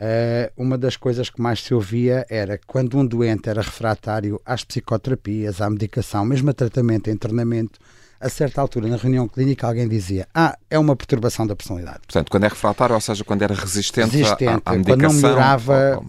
uh, 0.01 0.51
uma 0.55 0.77
das 0.77 0.95
coisas 0.95 1.29
que 1.29 1.41
mais 1.41 1.63
se 1.63 1.73
ouvia 1.73 2.25
era 2.29 2.59
quando 2.65 2.97
um 2.97 3.05
doente 3.05 3.49
era 3.49 3.61
refratário 3.61 4.41
às 4.45 4.63
psicoterapias, 4.63 5.61
à 5.61 5.69
medicação, 5.69 6.25
mesmo 6.25 6.49
a 6.49 6.53
tratamento, 6.53 7.09
a 7.09 7.13
internamento, 7.13 7.79
a 8.19 8.29
certa 8.29 8.59
altura, 8.61 8.87
na 8.87 8.97
reunião 8.97 9.27
clínica, 9.27 9.67
alguém 9.67 9.87
dizia: 9.87 10.27
Ah, 10.33 10.57
é 10.69 10.79
uma 10.79 10.95
perturbação 10.95 11.45
da 11.45 11.55
personalidade. 11.55 11.99
Portanto, 12.07 12.31
quando 12.31 12.45
é 12.45 12.47
refratário, 12.47 12.95
ou 12.95 13.01
seja, 13.01 13.23
quando 13.23 13.43
era 13.43 13.53
resistente, 13.53 14.17
resistente 14.17 14.61
à, 14.65 14.71
à 14.71 14.73
medicação. 14.73 14.83
Quando 14.83 15.01
não 15.01 15.13
melhorava 15.13 16.01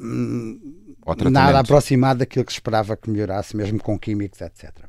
ou, 1.04 1.16
ou, 1.16 1.30
nada 1.30 1.60
aproximado 1.60 2.20
daquilo 2.20 2.44
que 2.44 2.52
se 2.52 2.56
esperava 2.56 2.96
que 2.96 3.10
melhorasse, 3.10 3.56
mesmo 3.56 3.78
com 3.82 3.98
químicos, 3.98 4.40
etc. 4.40 4.87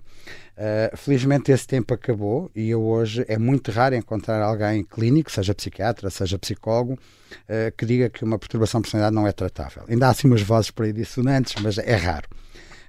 Uh, 0.59 0.97
felizmente 0.97 1.53
esse 1.53 1.65
tempo 1.65 1.93
acabou 1.93 2.51
e 2.53 2.69
eu 2.69 2.81
hoje 2.83 3.23
é 3.29 3.37
muito 3.37 3.71
raro 3.71 3.95
encontrar 3.95 4.41
alguém 4.43 4.83
clínico, 4.83 5.31
seja 5.31 5.55
psiquiatra, 5.55 6.09
seja 6.09 6.37
psicólogo, 6.37 6.95
uh, 6.95 7.71
que 7.77 7.85
diga 7.85 8.09
que 8.09 8.25
uma 8.25 8.37
perturbação 8.37 8.81
de 8.81 8.83
personalidade 8.83 9.15
não 9.15 9.25
é 9.25 9.31
tratável. 9.31 9.85
Ainda 9.87 10.07
há 10.07 10.09
assim 10.09 10.27
umas 10.27 10.41
vozes 10.41 10.69
por 10.69 10.83
aí 10.83 10.91
dissonantes, 10.91 11.55
mas 11.63 11.77
é 11.77 11.95
raro. 11.95 12.27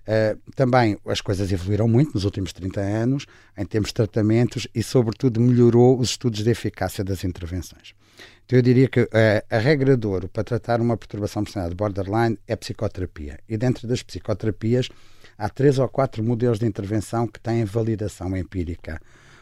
Uh, 0.01 0.37
também 0.57 0.99
as 1.07 1.21
coisas 1.21 1.53
evoluíram 1.53 1.87
muito 1.87 2.13
nos 2.13 2.25
últimos 2.25 2.53
30 2.53 2.81
anos 2.81 3.27
em 3.57 3.65
termos 3.65 3.91
de 3.91 3.95
tratamentos 3.95 4.67
e, 4.75 4.83
sobretudo, 4.83 5.41
melhorou 5.41 5.97
os 5.97 6.11
estudos 6.11 6.43
de 6.43 6.51
eficácia 6.51 7.05
das 7.05 7.23
intervenções. 7.23 7.95
Então, 8.45 8.59
eu 8.59 8.63
diria 8.63 8.89
que 8.89 9.03
uh, 9.03 9.09
a 9.49 9.59
regra 9.59 9.97
de 9.97 10.09
ouro 10.09 10.29
para 10.29 10.43
tratar 10.43 10.81
uma 10.81 10.97
perturbação 10.97 11.45
personalidade 11.45 11.77
borderline 11.77 12.37
é 12.49 12.57
psicoterapia. 12.57 13.39
E 13.49 13.57
dentro 13.57 13.87
das 13.87 14.03
psicoterapias, 14.03 14.89
há 15.41 15.49
três 15.49 15.79
ou 15.79 15.89
quatro 15.89 16.23
modelos 16.23 16.59
de 16.59 16.67
intervenção 16.67 17.27
que 17.27 17.41
têm 17.41 17.65
validação 17.65 18.37
empírica, 18.37 19.01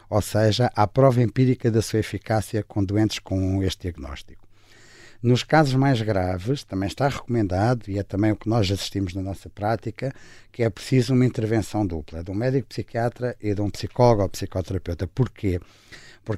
ou 0.09 0.21
seja, 0.21 0.71
há 0.73 0.87
prova 0.87 1.21
empírica 1.21 1.69
da 1.69 1.81
sua 1.81 1.99
eficácia 1.99 2.63
com 2.63 2.83
doentes 2.83 3.19
com 3.19 3.61
este 3.61 3.81
diagnóstico. 3.81 4.47
Nos 5.21 5.43
casos 5.43 5.75
mais 5.75 6.01
graves, 6.01 6.63
também 6.63 6.87
está 6.87 7.09
recomendado, 7.09 7.89
e 7.89 7.99
é 7.99 8.03
também 8.03 8.31
o 8.31 8.37
que 8.37 8.47
nós 8.47 8.71
assistimos 8.71 9.13
na 9.13 9.21
nossa 9.21 9.49
prática, 9.49 10.13
que 10.49 10.63
é 10.63 10.69
preciso 10.69 11.13
uma 11.13 11.25
intervenção 11.25 11.85
dupla, 11.85 12.23
de 12.23 12.31
um 12.31 12.33
médico 12.33 12.69
psiquiatra 12.69 13.35
e 13.41 13.53
de 13.53 13.59
um 13.59 13.69
psicólogo 13.69 14.21
ou 14.21 14.29
psicoterapeuta. 14.29 15.05
Porquê? 15.05 15.59
Porque, 15.59 15.69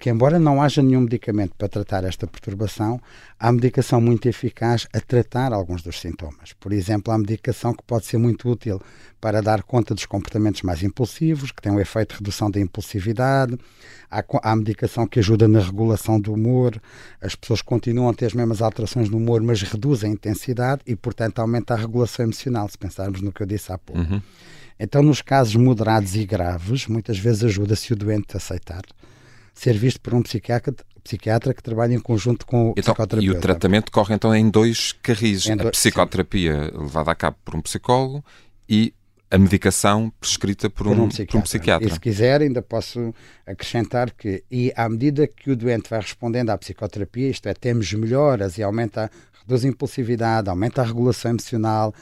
embora 0.10 0.40
não 0.40 0.62
haja 0.62 0.82
nenhum 0.82 1.02
medicamento 1.02 1.54
para 1.58 1.68
tratar 1.68 2.06
esta 2.06 2.26
perturbação, 2.26 3.02
há 3.38 3.52
medicação 3.52 4.00
muito 4.00 4.26
eficaz 4.26 4.88
a 4.94 5.02
tratar 5.02 5.52
alguns 5.52 5.82
dos 5.82 6.00
sintomas. 6.00 6.54
Por 6.54 6.72
exemplo, 6.72 7.12
há 7.12 7.18
medicação 7.18 7.74
que 7.74 7.84
pode 7.84 8.06
ser 8.06 8.18
muito 8.18 8.50
útil 8.50 8.82
para 9.20 9.42
dar 9.42 9.64
conta 9.64 9.94
dos 9.94 10.06
comportamentos 10.06 10.62
mais 10.62 10.82
impulsivos, 10.82 11.52
que 11.52 11.62
tem 11.62 11.72
um 11.72 11.80
efeito 11.80 12.12
de 12.12 12.20
redução 12.20 12.50
da 12.50 12.60
impulsividade. 12.60 13.58
Há, 14.10 14.24
há 14.44 14.56
medicação 14.56 15.06
que 15.06 15.20
ajuda 15.20 15.48
na 15.48 15.60
regulação 15.60 16.20
do 16.20 16.34
humor. 16.34 16.82
As 17.20 17.36
pessoas 17.36 17.62
continuam 17.62 18.08
a 18.08 18.14
ter 18.14 18.28
as 18.28 18.34
mesmas 18.34 18.62
alterações 18.62 19.10
no 19.10 19.18
humor, 19.18 19.42
mas 19.42 19.62
reduzem 19.62 20.12
a 20.12 20.14
intensidade 20.14 20.84
e, 20.88 20.96
portanto, 20.96 21.40
aumenta 21.40 21.74
a 21.74 21.78
regulação 21.78 22.24
emocional, 22.24 22.70
se 22.70 22.78
pensarmos 22.78 23.22
no 23.22 23.32
que 23.32 23.44
eu 23.44 23.48
disse 23.48 23.74
há 23.74 23.78
pouco. 23.78 24.02
Uhum. 24.02 24.22
Então, 24.80 25.04
nos 25.04 25.22
casos 25.22 25.56
moderados 25.56 26.16
e 26.16 26.26
graves, 26.26 26.88
muitas 26.88 27.20
vezes 27.20 27.44
ajuda-se 27.44 27.92
o 27.92 27.96
doente 27.96 28.34
a 28.34 28.38
aceitar 28.38 28.84
ser 29.54 29.78
visto 29.78 30.00
por 30.02 30.14
um 30.14 30.22
psiquiatra, 30.22 30.74
psiquiatra 31.04 31.54
que 31.54 31.62
trabalha 31.62 31.94
em 31.94 32.00
conjunto 32.00 32.46
com 32.46 32.70
o 32.70 32.72
então, 32.72 32.94
psicoterapeuta. 32.94 33.36
E 33.36 33.38
o 33.38 33.42
tratamento 33.42 33.92
corre 33.92 34.16
então 34.16 34.36
em 34.36 34.50
dois 34.50 34.94
carris. 35.02 35.46
Em. 35.48 35.54
A 35.54 35.72
psicoterapia 35.72 36.70
sim. 36.72 36.78
levada 36.78 37.12
a 37.12 37.16
cabo 37.16 37.38
por 37.44 37.56
um 37.56 37.62
psicólogo 37.62 38.24
e 38.68 38.94
a 39.32 39.38
medicação 39.38 40.12
prescrita 40.20 40.70
por, 40.70 40.88
por 40.88 40.98
um, 40.98 41.04
um, 41.04 41.08
psiquiatra. 41.08 41.32
por 41.32 41.38
um 41.38 41.42
psiquiatra. 41.42 41.88
E 41.88 41.92
se 41.92 42.00
quiser, 42.00 42.42
ainda 42.42 42.62
posso 42.62 43.16
acrescentar 43.48 44.12
que, 44.12 44.44
e 44.52 44.74
à 44.76 44.90
medida 44.90 45.26
que 45.26 45.50
o 45.50 45.56
doente 45.56 45.90
vai 45.90 46.02
respondendo 46.02 46.50
à 46.50 46.58
psicoterapia, 46.58 47.30
isto 47.30 47.48
é, 47.48 47.54
temos 47.54 47.92
melhoras 47.94 48.58
e 48.58 48.64
aumenta, 48.64 49.10
reduz 49.42 49.64
a 49.64 49.70
impulsividade, 49.70 50.50
aumenta 50.50 50.82
a 50.82 50.86
regulação 50.86 51.32
emocional, 51.32 51.96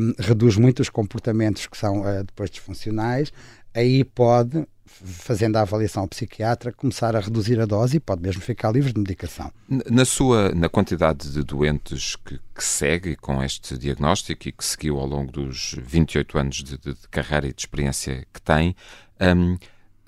um, 0.00 0.14
reduz 0.22 0.56
muito 0.56 0.80
os 0.80 0.88
comportamentos 0.88 1.66
que 1.66 1.76
são 1.76 2.02
uh, 2.02 2.22
depois 2.24 2.48
disfuncionais, 2.48 3.32
aí 3.74 4.04
pode 4.04 4.64
fazendo 5.02 5.56
a 5.56 5.62
avaliação 5.62 6.02
ao 6.02 6.08
psiquiatra, 6.08 6.72
começar 6.72 7.16
a 7.16 7.20
reduzir 7.20 7.60
a 7.60 7.66
dose 7.66 7.96
e 7.96 8.00
pode 8.00 8.22
mesmo 8.22 8.42
ficar 8.42 8.70
livre 8.70 8.92
de 8.92 9.00
medicação. 9.00 9.50
Na 9.68 10.04
sua, 10.04 10.54
na 10.54 10.68
quantidade 10.68 11.32
de 11.32 11.42
doentes 11.42 12.16
que, 12.16 12.38
que 12.54 12.64
segue 12.64 13.16
com 13.16 13.42
este 13.42 13.78
diagnóstico 13.78 14.48
e 14.48 14.52
que 14.52 14.64
seguiu 14.64 14.98
ao 14.98 15.06
longo 15.06 15.32
dos 15.32 15.74
28 15.78 16.38
anos 16.38 16.56
de, 16.56 16.78
de, 16.78 16.94
de 16.94 17.08
carreira 17.10 17.46
e 17.46 17.52
de 17.52 17.60
experiência 17.60 18.26
que 18.32 18.42
tem, 18.42 18.76
um, 19.20 19.56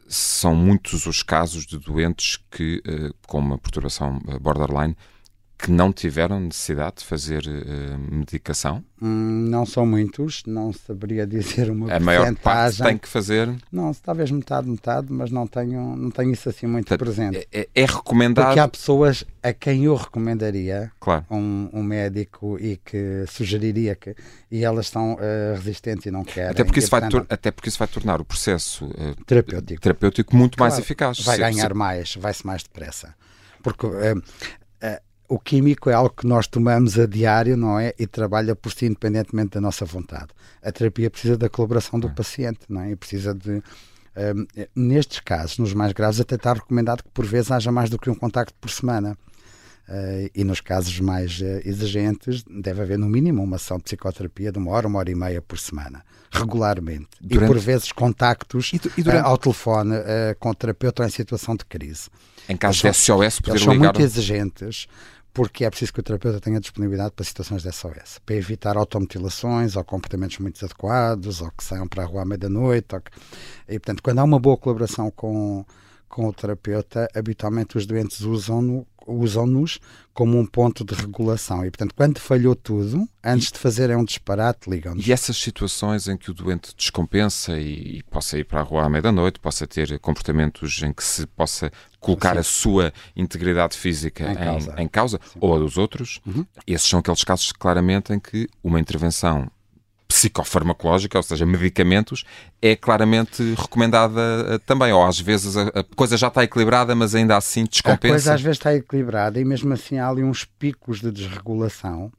são 0.09 0.55
muitos 0.55 1.07
os 1.07 1.23
casos 1.23 1.65
de 1.65 1.79
doentes 1.79 2.39
que, 2.51 2.83
uh, 2.87 3.15
com 3.27 3.39
uma 3.39 3.57
perturbação 3.57 4.21
eh, 4.29 4.39
borderline, 4.39 4.95
que 5.63 5.71
não 5.71 5.93
tiveram 5.93 6.41
necessidade 6.41 6.97
de 6.99 7.05
fazer 7.05 7.45
uh, 7.47 8.13
medicação? 8.13 8.83
Hum, 9.01 9.47
não 9.49 9.65
são 9.65 9.87
muitos, 9.87 10.43
não 10.45 10.73
saberia 10.73 11.25
dizer 11.25 11.71
uma 11.71 11.95
A 11.95 12.01
maior 12.01 12.35
parte 12.35 12.83
tem 12.83 12.99
que 12.99 13.07
fazer? 13.07 13.49
Não, 13.71 13.95
talvez 13.95 14.33
metade, 14.33 14.69
metade, 14.69 15.07
mas 15.11 15.31
não 15.31 15.47
tenho, 15.47 15.95
não 15.97 16.11
tenho 16.11 16.33
isso 16.33 16.49
assim 16.49 16.67
muito 16.67 16.89
Portanto, 16.89 17.07
presente. 17.07 17.49
É, 17.53 17.69
é, 17.73 17.85
recomendado... 17.87 18.47
Porque 18.47 18.59
há 18.59 18.67
pessoas 18.67 19.25
a 19.41 19.53
quem 19.53 19.85
eu 19.85 19.95
recomendaria 19.95 20.91
claro. 20.99 21.25
um, 21.31 21.71
um 21.73 21.83
médico 21.85 22.59
e 22.59 22.77
que 22.79 23.25
sugeriria 23.29 23.95
que... 23.95 24.17
E 24.51 24.65
elas 24.65 24.87
estão 24.87 25.15
uh, 25.15 25.55
resistentes 25.55 26.07
e 26.07 26.11
não 26.11 26.25
querem. 26.25 26.51
Até 26.51 26.65
porque, 26.65 26.81
isso 26.81 26.91
vai, 26.91 27.03
até 27.31 27.53
porque 27.53 27.69
isso 27.69 27.79
vai 27.79 27.87
tornar 27.87 28.21
o 28.21 28.25
processo 28.25 28.85
uh, 28.87 29.25
terapêutico. 29.25 29.81
terapêutico 29.81 30.37
muito 30.37 30.59
claro, 30.59 30.73
mais 30.73 30.83
eficaz. 30.83 31.21
Vai 31.21 31.39
ganhar 31.39 31.73
mais, 31.73 32.17
vai-se 32.17 32.45
mais 32.45 32.65
depressa. 32.65 33.15
Porque 33.63 33.87
o 35.33 35.39
químico 35.39 35.89
é 35.89 35.95
algo 35.95 36.11
que 36.15 36.27
nós 36.27 36.47
tomamos 36.47 36.99
a 36.99 37.07
diário, 37.07 37.57
não 37.57 37.79
é? 37.79 37.95
E 37.99 38.07
trabalha 38.07 38.55
por 38.55 38.71
si 38.71 38.85
independentemente 38.85 39.53
da 39.53 39.63
nossa 39.63 39.83
vontade. 39.87 40.29
A 40.63 40.71
terapia 40.71 41.11
precisa 41.11 41.39
da 41.39 41.49
colaboração 41.49 41.99
do 41.99 42.11
paciente, 42.11 42.61
não 42.69 42.83
é? 42.83 42.91
E 42.91 42.97
precisa 42.97 43.33
de. 43.35 43.63
Um, 44.15 44.47
nestes 44.77 45.21
casos, 45.21 45.57
nos 45.57 45.73
mais 45.73 45.95
graves, 45.95 46.21
até 46.21 46.35
está 46.35 46.53
recomendado 46.53 47.03
que 47.03 47.09
por 47.09 47.25
vezes 47.25 47.51
haja 47.51 47.73
mais 47.73 47.89
do 47.89 47.99
que 47.99 48.11
um 48.11 48.15
contacto 48.15 48.53
por 48.61 48.69
semana. 48.69 49.17
Uh, 49.89 50.31
e 50.35 50.45
nos 50.45 50.61
casos 50.61 51.01
mais 51.01 51.41
uh, 51.41 51.61
exigentes, 51.65 52.45
deve 52.45 52.83
haver 52.83 52.99
no 52.99 53.09
mínimo 53.09 53.43
uma 53.43 53.57
ação 53.57 53.79
de 53.79 53.85
psicoterapia 53.85 54.53
de 54.53 54.59
uma 54.59 54.71
hora, 54.71 54.87
uma 54.87 54.99
hora 54.99 55.11
e 55.11 55.15
meia 55.15 55.43
por 55.43 55.59
semana, 55.59 56.05
regularmente. 56.31 57.09
Durante... 57.21 57.45
E 57.45 57.47
por 57.47 57.59
vezes 57.59 57.91
contactos 57.91 58.71
e, 58.73 58.81
e 58.97 59.03
durante... 59.03 59.25
uh, 59.25 59.27
ao 59.27 59.39
telefone 59.39 59.97
com 60.39 60.51
o 60.51 60.55
terapeuta 60.55 61.05
em 61.05 61.11
situação 61.11 61.57
de 61.57 61.65
crise. 61.65 62.09
Em 62.49 62.57
caso 62.57 62.83
de 62.83 62.93
SOS, 62.93 63.41
poder 63.41 63.53
eles 63.53 63.63
são 63.63 63.73
ligar... 63.73 63.87
muito 63.87 64.03
exigentes 64.03 64.87
porque 65.33 65.65
é 65.65 65.71
preciso 65.71 65.93
que 65.93 66.01
o 66.01 66.03
terapeuta 66.03 66.41
tenha 66.41 66.61
disponibilidade 66.61 67.13
para 67.13 67.25
situações 67.25 67.63
de 67.63 67.73
SOS, 67.73 68.21
para 68.25 68.37
evitar 68.37 68.77
automutilações 68.77 69.77
ou 69.77 69.85
comportamentos 69.85 70.39
muito 70.39 70.55
desadequados, 70.55 71.41
ou 71.41 71.51
que 71.51 71.65
saiam 71.65 71.89
para 71.89 72.03
a 72.03 72.07
rua 72.07 72.23
à 72.23 72.25
meia-da-noite. 72.25 72.89
Que... 72.89 73.75
E, 73.75 73.79
portanto, 73.79 74.03
quando 74.03 74.19
há 74.19 74.25
uma 74.25 74.39
boa 74.39 74.57
colaboração 74.57 75.11
com, 75.11 75.65
com 76.09 76.27
o 76.27 76.33
terapeuta, 76.33 77.09
habitualmente 77.15 77.79
os 77.79 77.87
doentes 77.87 78.21
usam-no 78.21 78.87
usam-nos 79.07 79.79
como 80.13 80.39
um 80.39 80.45
ponto 80.45 80.85
de 80.85 80.95
regulação. 80.95 81.65
E, 81.65 81.71
portanto, 81.71 81.95
quando 81.95 82.19
falhou 82.19 82.55
tudo, 82.55 83.09
antes 83.25 83.51
de 83.51 83.59
fazerem 83.59 83.97
um 83.97 84.05
disparate, 84.05 84.69
ligam-nos. 84.69 85.07
E 85.07 85.13
essas 85.13 85.37
situações 85.37 86.07
em 86.09 86.17
que 86.17 86.31
o 86.31 86.35
doente 86.35 86.75
descompensa 86.77 87.59
e, 87.59 87.99
e 87.99 88.03
possa 88.05 88.39
ir 88.39 88.45
para 88.45 88.61
a 88.61 88.63
rua 88.63 88.85
à 88.85 88.89
meia-da-noite, 88.89 89.41
possa 89.41 89.67
ter 89.67 89.99
comportamentos 89.99 90.83
em 90.83 90.93
que 90.93 91.03
se 91.03 91.27
possa 91.27 91.73
colocar 91.99 92.35
Sim. 92.35 92.41
a 92.41 92.43
sua 92.43 92.93
integridade 93.17 93.77
física 93.77 94.25
em, 94.25 94.33
em 94.33 94.37
causa, 94.37 94.75
em 94.79 94.89
causa 94.89 95.21
ou 95.41 95.55
a 95.55 95.59
dos 95.59 95.79
outros, 95.79 96.21
uhum. 96.27 96.45
esses 96.67 96.89
são 96.89 97.01
aqueles 97.01 97.25
casos 97.25 97.53
claramente 97.53 98.13
em 98.13 98.19
que 98.19 98.49
uma 98.63 98.81
intervenção 98.81 99.51
psicofarmacológica, 100.13 101.19
ou 101.19 101.23
seja, 101.23 101.47
medicamentos, 101.47 102.25
é 102.61 102.77
claramente 102.77 103.43
recomendada 103.55 104.21
eh, 104.51 104.59
também. 104.59 104.93
Ou 104.93 105.03
às 105.03 105.19
vezes 105.19 105.57
a, 105.57 105.69
a, 105.69 105.85
coisa 105.97 106.19
já 106.19 106.29
está 106.29 106.45
equilibrada, 106.45 106.95
mas 106.95 107.15
ainda 107.15 107.35
assim 107.35 107.65
descompensa. 107.65 108.07
A 108.07 108.11
coisa 108.11 108.35
às 108.35 108.43
vezes 108.43 108.59
está 108.59 108.75
equilibrada 108.75 109.41
e 109.41 109.45
mesmo 109.45 109.73
assim 109.73 109.99
há 109.99 110.09
ali 110.09 110.23
uns 110.23 110.45
picos 110.45 111.01
de 111.01 111.11
desregulação. 111.11 112.13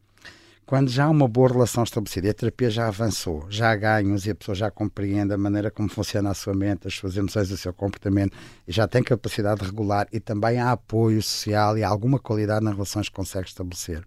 Quando 0.66 0.90
já 0.90 1.06
há 1.06 1.10
uma 1.10 1.28
boa 1.28 1.50
relação 1.50 1.84
estabelecida 1.84 2.28
e 2.28 2.30
a 2.32 2.34
terapia 2.34 2.70
já 2.72 2.88
avançou, 2.88 3.46
já 3.48 3.70
há 3.70 3.76
ganhos 3.76 4.26
e 4.26 4.32
a 4.32 4.36
pessoa 4.36 4.56
já 4.56 4.72
compreende 4.72 5.32
a 5.32 5.38
maneira 5.38 5.70
como 5.70 5.88
funciona 5.88 6.32
a 6.32 6.34
sua 6.34 6.56
mente, 6.56 6.88
as 6.88 6.96
suas 6.96 7.16
emoções, 7.16 7.52
o 7.52 7.58
seu 7.58 7.74
comportamento 7.74 8.36
e 8.68 8.72
já 8.72 8.88
tem 8.88 9.04
capacidade 9.04 9.60
de 9.60 9.68
regular 9.68 10.08
e 10.12 10.20
também 10.20 10.58
há 10.58 10.72
apoio 10.72 11.22
social 11.22 11.78
e 11.78 11.84
há 11.84 11.90
alguma 11.90 12.18
qualidade 12.18 12.66
nas 12.66 12.74
relações 12.74 13.08
que 13.08 13.16
consegue 13.16 13.48
estabelecer. 13.48 14.04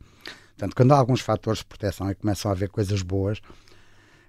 Portanto, 0.57 0.75
quando 0.75 0.93
há 0.93 0.97
alguns 0.97 1.21
fatores 1.21 1.61
de 1.61 1.67
proteção 1.67 2.11
e 2.11 2.15
começam 2.15 2.51
a 2.51 2.55
haver 2.55 2.71
coisas 2.71 3.03
boas, 3.03 3.41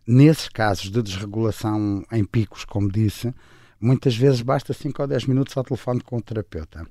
Nesses 0.10 0.48
casos 0.48 0.90
de 0.90 1.02
desregulação 1.02 2.02
em 2.14 2.24
picos, 2.24 2.64
como 2.64 2.90
disse, 2.90 3.34
muitas 3.78 4.16
vezes 4.16 4.42
basta 4.42 4.72
5 4.72 5.02
ou 5.02 5.08
10 5.08 5.26
minutos 5.26 5.58
ao 5.58 5.66
telefone 5.66 6.00
com 6.00 6.16
o 6.16 6.22
terapeuta. 6.22 6.88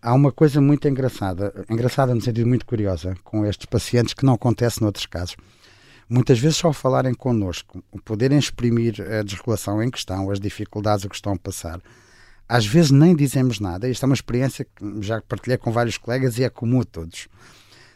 Há 0.00 0.14
uma 0.14 0.32
coisa 0.32 0.62
muito 0.62 0.88
engraçada, 0.88 1.52
engraçada 1.68 2.14
no 2.14 2.22
sentido 2.22 2.46
muito 2.46 2.64
curiosa, 2.64 3.14
com 3.22 3.44
estes 3.44 3.66
pacientes 3.66 4.14
que 4.14 4.24
não 4.24 4.32
acontece 4.32 4.80
noutros 4.80 5.04
casos. 5.04 5.36
muitas 6.08 6.38
vezes 6.38 6.56
só 6.56 6.72
falarem 6.72 7.12
connosco, 7.12 7.84
poderem 8.02 8.38
exprimir 8.38 8.98
a 9.00 9.22
desregulação 9.22 9.82
em 9.82 9.90
questão, 9.90 10.30
as 10.30 10.40
dificuldades 10.40 11.04
que 11.04 11.14
estão 11.14 11.34
a 11.34 11.38
passar, 11.38 11.82
às 12.48 12.64
vezes 12.64 12.90
nem 12.90 13.14
dizemos 13.14 13.60
nada. 13.60 13.88
Isto 13.90 14.04
é 14.04 14.06
uma 14.06 14.14
experiência 14.14 14.64
que 14.64 15.02
já 15.02 15.20
partilhei 15.20 15.58
com 15.58 15.70
vários 15.70 15.98
colegas 15.98 16.38
e 16.38 16.44
é 16.44 16.48
comum 16.48 16.80
a 16.80 16.84
todos. 16.84 17.28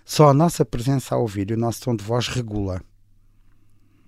Só 0.04 0.28
a 0.28 0.34
nossa 0.34 0.62
presença 0.62 1.14
a 1.14 1.18
ouvir 1.18 1.50
e 1.50 1.54
o 1.54 1.58
nosso 1.58 1.82
tom 1.82 1.96
de 1.96 2.04
voz 2.04 2.28
regula. 2.28 2.82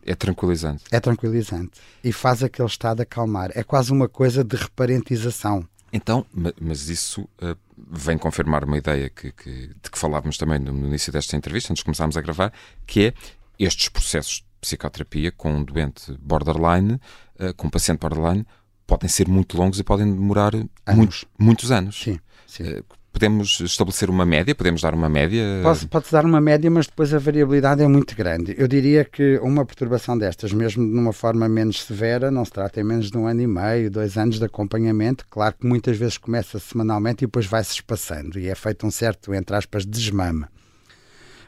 É 0.05 0.15
tranquilizante. 0.15 0.85
É 0.91 1.01
tranquilizante. 1.01 1.73
E 2.03 2.13
faz 2.13 2.43
aquele 2.43 2.69
estado 2.69 3.01
acalmar. 3.03 3.51
É 3.55 3.63
quase 3.63 3.93
uma 3.93 4.09
coisa 4.09 4.43
de 4.43 4.57
reparentização. 4.57 5.67
Então, 5.93 6.25
mas 6.61 6.89
isso 6.89 7.23
uh, 7.23 7.57
vem 7.77 8.17
confirmar 8.17 8.65
uma 8.65 8.79
ideia 8.79 9.11
que, 9.11 9.33
que, 9.33 9.69
de 9.69 9.91
que 9.91 9.99
falávamos 9.99 10.39
também 10.39 10.59
no, 10.59 10.87
início 10.87 11.13
desta 11.13 11.37
entrevista, 11.37 11.73
antes 11.73 11.81
de 11.81 11.85
começarmos 11.85 12.17
a 12.17 12.21
gravar, 12.21 12.53
que 12.87 13.07
é 13.07 13.15
estes 13.59 13.89
processos 13.89 14.37
de 14.37 14.45
psicoterapia 14.61 15.33
com 15.33 15.53
um 15.53 15.65
doente 15.65 16.17
borderline, 16.21 17.01
uh, 17.41 17.53
com 17.57 17.67
um 17.67 17.71
paciente 17.71 17.99
borderline, 17.99 18.47
podem 18.87 19.09
ser 19.09 19.29
muito 19.29 19.57
longos 19.57 19.81
e 19.81 19.85
podem 19.85 20.07
demorar 20.07 20.55
anos. 20.55 20.71
Muitos, 20.89 21.25
muitos 21.39 21.73
anos. 21.73 22.01
Sim, 22.01 22.19
sim. 22.47 22.63
Uh, 22.63 22.85
podemos 23.13 23.61
estabelecer 23.61 24.09
uma 24.09 24.25
média? 24.25 24.55
Podemos 24.55 24.83
dar 24.83 24.95
uma 24.95 25.09
média? 25.09 25.43
Pode-se 25.63 25.87
pode 25.87 26.11
dar 26.11 26.25
uma 26.25 26.41
média, 26.41 26.71
mas 26.71 26.87
depois 26.87 27.13
a 27.13 27.19
variabilidade 27.19 27.83
é 27.83 27.89
muito 27.89 28.15
grande. 28.17 28.55
Eu 28.57 28.69
diria 28.69 29.05
que 29.05 29.39
uma 29.39 29.65
perturbação 29.65 30.17
destas, 30.17 30.53
mesmo 30.53 30.87
de 30.87 30.99
uma 30.99 31.13
forma 31.13 31.49
menos 31.49 31.83
severa, 31.83 32.31
não 32.31 32.45
se 32.45 32.53
trata 32.53 32.81
em 32.81 32.85
menos 32.85 33.11
de 33.11 33.19
um 33.19 33.27
ano 33.27 33.43
e 33.43 33.47
meio, 33.47 33.91
dois 33.91 34.17
anos 34.17 34.39
de 34.39 34.45
acompanhamento. 34.45 35.27
Claro 35.29 35.55
que 35.61 35.67
muitas 35.67 35.97
vezes 35.97 36.19
começa 36.19 36.59
semanalmente 36.59 37.25
e 37.25 37.27
depois 37.27 37.47
vai-se 37.47 37.73
espaçando 37.75 38.39
e 38.39 38.49
é 38.49 38.55
feito 38.55 38.87
um 38.87 38.91
certo, 38.91 39.35
entre 39.35 39.57
aspas, 39.57 39.85
desmame 39.85 40.47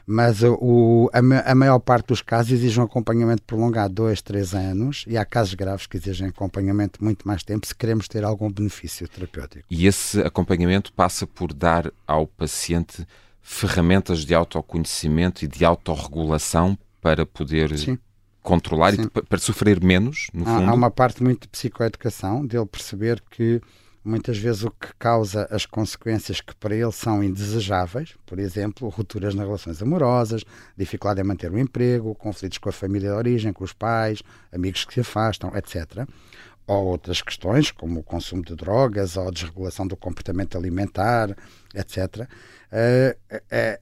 mas 0.05 0.43
o, 0.43 1.09
a, 1.13 1.51
a, 1.51 1.55
maior 1.55 1.79
parte 1.79 2.07
dos 2.07 2.21
casos 2.21 2.51
exige 2.51 2.79
um 2.79 2.83
acompanhamento 2.83 3.43
prolongado, 3.43 3.93
dois, 3.93 4.21
três 4.21 4.53
anos, 4.53 5.05
e 5.07 5.17
há 5.17 5.25
casos 5.25 5.53
graves 5.53 5.87
que 5.87 5.97
exigem 5.97 6.27
acompanhamento 6.27 7.03
muito 7.03 7.27
mais 7.27 7.43
tempo 7.43 7.65
se 7.65 7.73
queremos 7.73 8.07
ter 8.07 8.23
algum 8.23 8.51
benefício 8.51 9.07
terapêutico. 9.07 9.65
E 9.69 9.87
esse 9.87 10.19
acompanhamento 10.21 10.91
passa 10.93 11.25
por 11.25 11.53
dar 11.53 11.91
ao 12.05 12.27
paciente 12.27 13.07
ferramentas 13.41 14.25
de 14.25 14.33
autoconhecimento 14.33 15.43
e 15.45 15.47
de 15.47 15.63
autorregulação 15.63 16.77
para 17.01 17.25
poder 17.25 17.77
Sim. 17.77 17.97
controlar 18.41 18.93
Sim. 18.93 19.03
e 19.03 19.21
para 19.21 19.39
sofrer 19.39 19.81
menos, 19.83 20.27
no 20.33 20.43
há, 20.43 20.57
fundo? 20.57 20.69
Há 20.69 20.73
uma 20.73 20.91
parte 20.91 21.23
muito 21.23 21.43
de 21.43 21.47
psicoeducação, 21.49 22.45
dele 22.45 22.65
perceber 22.65 23.21
que 23.29 23.61
muitas 24.03 24.37
vezes 24.37 24.63
o 24.63 24.71
que 24.71 24.93
causa 24.99 25.47
as 25.49 25.65
consequências 25.65 26.41
que 26.41 26.53
para 26.55 26.75
ele 26.75 26.91
são 26.91 27.23
indesejáveis, 27.23 28.15
por 28.25 28.37
exemplo, 28.37 28.89
rupturas 28.89 29.33
nas 29.33 29.45
relações 29.45 29.81
amorosas, 29.81 30.43
dificuldade 30.77 31.21
em 31.21 31.23
manter 31.23 31.51
o 31.51 31.57
emprego, 31.57 32.13
conflitos 32.15 32.57
com 32.57 32.69
a 32.69 32.73
família 32.73 33.09
de 33.09 33.15
origem, 33.15 33.53
com 33.53 33.63
os 33.63 33.73
pais, 33.73 34.21
amigos 34.51 34.83
que 34.85 34.93
se 34.93 34.99
afastam, 34.99 35.51
etc. 35.55 36.07
Ou 36.67 36.85
outras 36.85 37.21
questões, 37.21 37.71
como 37.71 37.99
o 37.99 38.03
consumo 38.03 38.43
de 38.43 38.55
drogas 38.55 39.15
ou 39.15 39.27
a 39.27 39.31
desregulação 39.31 39.87
do 39.87 39.95
comportamento 39.95 40.57
alimentar, 40.57 41.35
etc. 41.73 42.27
Uh, 42.71 43.37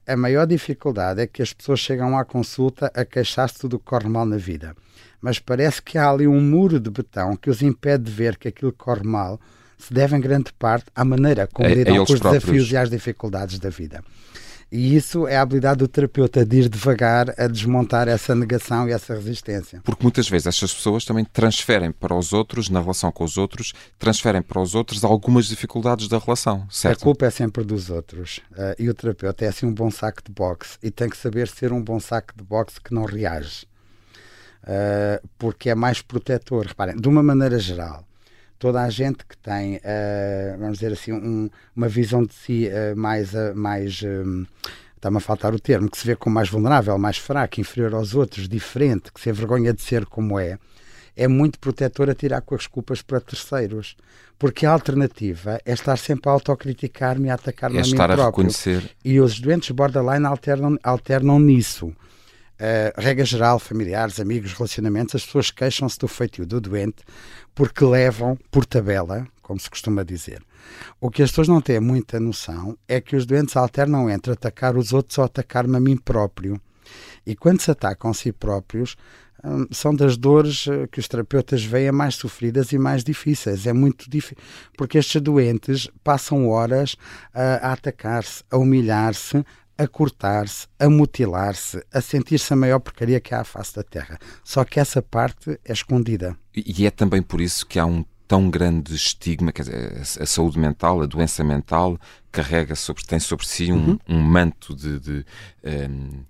a, 0.06 0.12
a 0.12 0.16
maior 0.16 0.46
dificuldade 0.46 1.20
é 1.20 1.26
que 1.26 1.42
as 1.42 1.52
pessoas 1.52 1.80
chegam 1.80 2.16
à 2.18 2.24
consulta 2.24 2.92
a 2.94 3.04
queixar-se 3.04 3.54
de 3.54 3.60
tudo 3.60 3.78
que 3.78 3.84
corre 3.86 4.08
mal 4.08 4.26
na 4.26 4.36
vida. 4.36 4.76
Mas 5.20 5.38
parece 5.38 5.80
que 5.80 5.96
há 5.96 6.10
ali 6.10 6.26
um 6.26 6.40
muro 6.40 6.78
de 6.80 6.90
betão 6.90 7.36
que 7.36 7.48
os 7.48 7.62
impede 7.62 8.04
de 8.04 8.10
ver 8.10 8.36
que 8.36 8.48
aquilo 8.48 8.72
corre 8.72 9.04
mal 9.04 9.40
se 9.82 9.92
deve 9.92 10.16
em 10.16 10.20
grande 10.20 10.52
parte 10.52 10.86
à 10.94 11.04
maneira 11.04 11.48
como 11.52 11.68
lidam 11.68 12.04
com 12.04 12.12
os 12.12 12.20
próprios. 12.20 12.44
desafios 12.44 12.72
e 12.72 12.76
às 12.76 12.90
dificuldades 12.90 13.58
da 13.58 13.68
vida. 13.68 14.02
E 14.72 14.96
isso 14.96 15.28
é 15.28 15.36
a 15.36 15.42
habilidade 15.42 15.80
do 15.80 15.86
terapeuta 15.86 16.46
de 16.46 16.60
ir 16.60 16.68
devagar 16.70 17.34
a 17.38 17.46
desmontar 17.46 18.08
essa 18.08 18.34
negação 18.34 18.88
e 18.88 18.92
essa 18.92 19.12
resistência. 19.12 19.82
Porque 19.84 20.02
muitas 20.02 20.26
vezes 20.26 20.46
estas 20.46 20.72
pessoas 20.72 21.04
também 21.04 21.26
transferem 21.26 21.92
para 21.92 22.14
os 22.14 22.32
outros, 22.32 22.70
na 22.70 22.80
relação 22.80 23.12
com 23.12 23.22
os 23.22 23.36
outros, 23.36 23.74
transferem 23.98 24.40
para 24.40 24.58
os 24.58 24.74
outros 24.74 25.04
algumas 25.04 25.44
dificuldades 25.44 26.08
da 26.08 26.18
relação, 26.18 26.66
certo? 26.70 27.02
A 27.02 27.04
culpa 27.04 27.26
é 27.26 27.30
sempre 27.30 27.62
dos 27.64 27.90
outros. 27.90 28.40
Uh, 28.52 28.74
e 28.78 28.88
o 28.88 28.94
terapeuta 28.94 29.44
é 29.44 29.48
assim 29.48 29.66
um 29.66 29.74
bom 29.74 29.90
saco 29.90 30.22
de 30.24 30.32
boxe 30.32 30.78
e 30.82 30.90
tem 30.90 31.10
que 31.10 31.18
saber 31.18 31.48
ser 31.48 31.70
um 31.70 31.82
bom 31.82 32.00
saco 32.00 32.32
de 32.34 32.42
boxe 32.42 32.80
que 32.80 32.94
não 32.94 33.04
reage. 33.04 33.66
Uh, 34.62 35.28
porque 35.36 35.68
é 35.68 35.74
mais 35.74 36.00
protetor. 36.00 36.64
Reparem, 36.64 36.96
de 36.96 37.08
uma 37.08 37.22
maneira 37.22 37.58
geral, 37.58 38.06
toda 38.62 38.80
a 38.80 38.88
gente 38.88 39.26
que 39.26 39.36
tem, 39.38 39.78
uh, 39.78 40.56
vamos 40.56 40.78
dizer 40.78 40.92
assim, 40.92 41.10
um, 41.10 41.50
uma 41.74 41.88
visão 41.88 42.22
de 42.22 42.32
si 42.32 42.68
uh, 42.68 42.96
mais, 42.96 43.34
uh, 43.34 43.52
mais 43.56 44.04
um, 44.04 44.46
está-me 44.94 45.16
a 45.16 45.20
faltar 45.20 45.52
o 45.52 45.58
termo, 45.58 45.90
que 45.90 45.98
se 45.98 46.06
vê 46.06 46.14
como 46.14 46.34
mais 46.34 46.48
vulnerável, 46.48 46.96
mais 46.96 47.18
fraco, 47.18 47.60
inferior 47.60 47.92
aos 47.92 48.14
outros, 48.14 48.48
diferente, 48.48 49.12
que 49.12 49.20
se 49.20 49.30
envergonha 49.30 49.72
de 49.72 49.82
ser 49.82 50.06
como 50.06 50.38
é, 50.38 50.60
é 51.16 51.26
muito 51.26 51.58
protetor 51.58 52.08
a 52.08 52.14
tirar 52.14 52.40
com 52.40 52.54
as 52.54 52.68
culpas 52.68 53.02
para 53.02 53.18
terceiros. 53.20 53.96
Porque 54.38 54.64
a 54.64 54.70
alternativa 54.70 55.60
é 55.64 55.72
estar 55.72 55.96
sempre 55.96 56.30
a 56.30 56.32
autocriticar-me 56.32 57.26
e 57.26 57.30
a 57.30 57.34
atacar-me 57.34 57.78
é 57.78 57.80
a 57.80 57.84
mim 57.84 57.96
próprio. 57.96 58.22
A 58.22 58.26
reconhecer. 58.26 58.90
E 59.04 59.18
os 59.20 59.40
doentes 59.40 59.70
borderline 59.72 60.24
alternam, 60.24 60.78
alternam 60.84 61.40
nisso. 61.40 61.92
Uh, 62.62 62.94
regra 62.96 63.24
geral, 63.24 63.58
familiares, 63.58 64.20
amigos, 64.20 64.52
relacionamentos, 64.52 65.16
as 65.16 65.26
pessoas 65.26 65.50
queixam-se 65.50 65.98
do 65.98 66.06
feitio 66.06 66.46
do 66.46 66.60
doente 66.60 67.02
porque 67.52 67.84
levam 67.84 68.38
por 68.52 68.64
tabela, 68.64 69.26
como 69.42 69.58
se 69.58 69.68
costuma 69.68 70.04
dizer. 70.04 70.40
O 71.00 71.10
que 71.10 71.24
as 71.24 71.30
pessoas 71.30 71.48
não 71.48 71.60
têm 71.60 71.80
muita 71.80 72.20
noção 72.20 72.78
é 72.86 73.00
que 73.00 73.16
os 73.16 73.26
doentes 73.26 73.56
alternam 73.56 74.08
entre 74.08 74.32
atacar 74.32 74.76
os 74.76 74.92
outros 74.92 75.18
ou 75.18 75.24
atacar-me 75.24 75.76
a 75.76 75.80
mim 75.80 75.96
próprio. 75.96 76.60
E 77.26 77.34
quando 77.34 77.60
se 77.60 77.70
atacam 77.72 78.12
a 78.12 78.14
si 78.14 78.30
próprios, 78.30 78.96
hum, 79.44 79.66
são 79.72 79.92
das 79.92 80.16
dores 80.16 80.68
eh, 80.68 80.86
que 80.86 81.00
os 81.00 81.08
terapeutas 81.08 81.64
veem 81.64 81.90
mais 81.90 82.14
sofridas 82.14 82.70
e 82.70 82.78
mais 82.78 83.02
difíceis. 83.02 83.66
É 83.66 83.72
muito 83.72 84.08
difícil, 84.08 84.36
porque 84.76 84.98
estes 84.98 85.20
doentes 85.20 85.90
passam 86.04 86.48
horas 86.48 86.96
a, 87.34 87.70
a 87.70 87.72
atacar-se, 87.72 88.44
a 88.48 88.56
humilhar-se, 88.56 89.44
a 89.76 89.86
cortar-se, 89.86 90.66
a 90.78 90.88
mutilar-se, 90.88 91.84
a 91.92 92.00
sentir-se 92.00 92.52
a 92.52 92.56
maior 92.56 92.78
porcaria 92.78 93.20
que 93.20 93.34
há 93.34 93.40
à 93.40 93.44
face 93.44 93.74
da 93.74 93.82
Terra. 93.82 94.18
Só 94.44 94.64
que 94.64 94.78
essa 94.78 95.02
parte 95.02 95.58
é 95.64 95.72
escondida. 95.72 96.36
E 96.54 96.86
é 96.86 96.90
também 96.90 97.22
por 97.22 97.40
isso 97.40 97.66
que 97.66 97.78
há 97.78 97.86
um 97.86 98.04
tão 98.32 98.48
grande 98.48 98.94
estigma, 98.94 99.52
quer 99.52 99.62
dizer, 99.62 100.02
a 100.20 100.24
saúde 100.24 100.58
mental, 100.58 101.02
a 101.02 101.06
doença 101.06 101.44
mental 101.44 101.98
carrega 102.30 102.74
sobre, 102.74 103.04
tem 103.04 103.20
sobre 103.20 103.46
si 103.46 103.70
um, 103.70 103.90
uhum. 103.90 103.98
um 104.08 104.20
manto 104.20 104.74
de, 104.74 104.98
de, 104.98 105.26
um, 105.62 106.24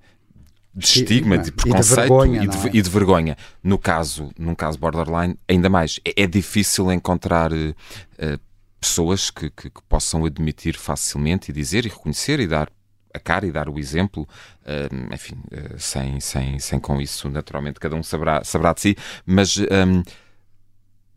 de 0.74 0.84
estigma, 0.84 1.38
de 1.38 1.52
preconceito 1.52 1.92
e 1.92 1.94
de, 1.94 1.94
vergonha, 1.94 2.42
e, 2.42 2.48
de, 2.48 2.56
é? 2.56 2.70
e 2.72 2.82
de, 2.82 2.90
vergonha, 2.90 3.36
No 3.62 3.78
caso, 3.78 4.32
num 4.36 4.54
caso 4.54 4.78
borderline, 4.78 5.38
ainda 5.48 5.68
mais. 5.68 6.00
É, 6.04 6.24
é 6.24 6.26
difícil 6.26 6.90
encontrar 6.90 7.52
uh, 7.52 8.40
pessoas 8.80 9.30
que, 9.30 9.48
que, 9.50 9.70
que, 9.70 9.82
possam 9.88 10.24
admitir 10.24 10.76
facilmente 10.76 11.52
e 11.52 11.54
dizer 11.54 11.86
e 11.86 11.88
reconhecer 11.88 12.40
e 12.40 12.48
dar 12.48 12.68
a 13.14 13.18
cara 13.18 13.46
e 13.46 13.52
dar 13.52 13.68
o 13.68 13.78
exemplo, 13.78 14.22
uh, 14.62 15.14
enfim, 15.14 15.36
uh, 15.52 15.78
sem, 15.78 16.20
sem, 16.20 16.58
sem 16.58 16.80
com 16.80 17.00
isso, 17.00 17.28
naturalmente, 17.28 17.80
cada 17.80 17.96
um 17.96 18.02
saberá, 18.02 18.42
saberá 18.44 18.72
de 18.72 18.80
si, 18.80 18.96
mas 19.26 19.56
um, 19.58 20.02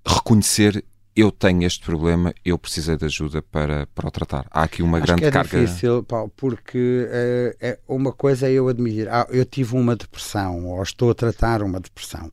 reconhecer 0.05 0.83
eu 1.15 1.31
tenho 1.31 1.63
este 1.63 1.85
problema, 1.85 2.33
eu 2.43 2.57
precisei 2.57 2.97
de 2.97 3.05
ajuda 3.05 3.41
para, 3.41 3.87
para 3.95 4.07
o 4.07 4.11
tratar. 4.11 4.45
Há 4.51 4.63
aqui 4.63 4.83
uma 4.83 4.97
Acho 4.97 5.07
grande 5.07 5.23
é 5.23 5.31
carga. 5.31 5.57
É 5.57 5.61
difícil, 5.61 6.03
Paulo, 6.03 6.29
porque 6.35 7.07
uh, 7.07 7.57
é 7.61 7.79
uma 7.87 8.11
coisa 8.11 8.49
é 8.49 8.51
eu 8.51 8.67
admitir, 8.67 9.07
ah, 9.07 9.25
eu 9.29 9.45
tive 9.45 9.75
uma 9.75 9.95
depressão, 9.95 10.65
ou 10.65 10.83
estou 10.83 11.11
a 11.11 11.15
tratar 11.15 11.63
uma 11.63 11.79
depressão. 11.79 12.29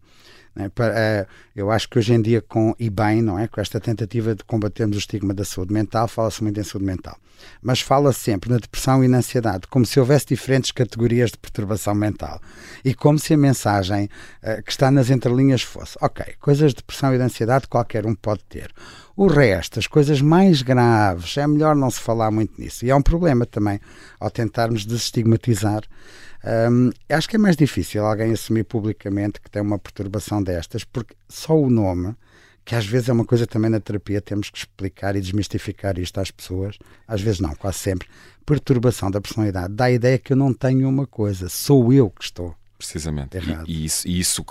Né? 0.54 0.68
Para, 0.68 1.26
uh, 1.26 1.32
eu 1.56 1.70
acho 1.70 1.88
que 1.88 1.98
hoje 1.98 2.12
em 2.12 2.20
dia, 2.20 2.42
com 2.42 2.74
e 2.78 2.90
bem, 2.90 3.22
não 3.22 3.38
é? 3.38 3.48
com 3.48 3.60
esta 3.60 3.80
tentativa 3.80 4.34
de 4.34 4.44
combatermos 4.44 4.96
o 4.96 4.98
estigma 4.98 5.32
da 5.32 5.44
saúde 5.44 5.72
mental, 5.72 6.06
fala-se 6.08 6.42
muito 6.42 6.58
em 6.60 6.62
saúde 6.62 6.84
mental. 6.84 7.16
Mas 7.60 7.80
fala-se 7.80 8.20
sempre 8.20 8.50
na 8.50 8.58
depressão 8.58 9.02
e 9.02 9.08
na 9.08 9.18
ansiedade, 9.18 9.66
como 9.66 9.84
se 9.84 9.98
houvesse 9.98 10.26
diferentes 10.26 10.70
categorias 10.70 11.30
de 11.30 11.38
perturbação 11.38 11.94
mental. 11.94 12.40
E 12.84 12.94
como 12.94 13.18
se 13.18 13.34
a 13.34 13.36
mensagem 13.36 14.08
uh, 14.42 14.62
que 14.62 14.70
está 14.70 14.90
nas 14.90 15.10
entrelinhas 15.10 15.62
fosse: 15.62 15.96
ok, 16.00 16.34
coisas 16.40 16.70
de 16.70 16.76
depressão 16.76 17.14
e 17.14 17.18
de 17.18 17.24
ansiedade 17.24 17.66
qualquer 17.66 18.06
um 18.06 18.14
pode 18.14 18.44
ter. 18.44 18.70
O 19.16 19.26
resto, 19.26 19.78
as 19.78 19.86
coisas 19.86 20.20
mais 20.20 20.62
graves, 20.62 21.36
é 21.36 21.46
melhor 21.46 21.76
não 21.76 21.90
se 21.90 22.00
falar 22.00 22.30
muito 22.30 22.60
nisso. 22.60 22.84
E 22.84 22.90
é 22.90 22.94
um 22.94 23.02
problema 23.02 23.44
também 23.44 23.78
ao 24.18 24.30
tentarmos 24.30 24.86
desestigmatizar 24.86 25.82
um, 26.44 26.90
acho 27.08 27.28
que 27.28 27.36
é 27.36 27.38
mais 27.38 27.56
difícil 27.56 28.04
alguém 28.04 28.32
assumir 28.32 28.64
publicamente 28.64 29.40
que 29.40 29.50
tem 29.50 29.62
uma 29.62 29.78
perturbação 29.78 30.42
destas, 30.42 30.82
porque 30.84 31.14
só 31.28 31.56
o 31.56 31.70
nome, 31.70 32.16
que 32.64 32.74
às 32.74 32.84
vezes 32.84 33.08
é 33.08 33.12
uma 33.12 33.24
coisa 33.24 33.46
também 33.46 33.70
na 33.70 33.78
terapia, 33.78 34.20
temos 34.20 34.50
que 34.50 34.58
explicar 34.58 35.14
e 35.14 35.20
desmistificar 35.20 35.98
isto 35.98 36.18
às 36.18 36.30
pessoas, 36.30 36.78
às 37.06 37.20
vezes 37.20 37.40
não, 37.40 37.54
quase 37.54 37.78
sempre. 37.78 38.08
Perturbação 38.44 39.10
da 39.10 39.20
personalidade 39.20 39.72
dá 39.72 39.84
a 39.84 39.92
ideia 39.92 40.18
que 40.18 40.32
eu 40.32 40.36
não 40.36 40.52
tenho 40.52 40.88
uma 40.88 41.06
coisa, 41.06 41.48
sou 41.48 41.92
eu 41.92 42.10
que 42.10 42.24
estou. 42.24 42.54
Precisamente. 42.76 43.36
Errado. 43.36 43.64
E, 43.68 43.82
e 43.82 43.84
isso, 43.84 44.08
e 44.08 44.18
isso 44.18 44.44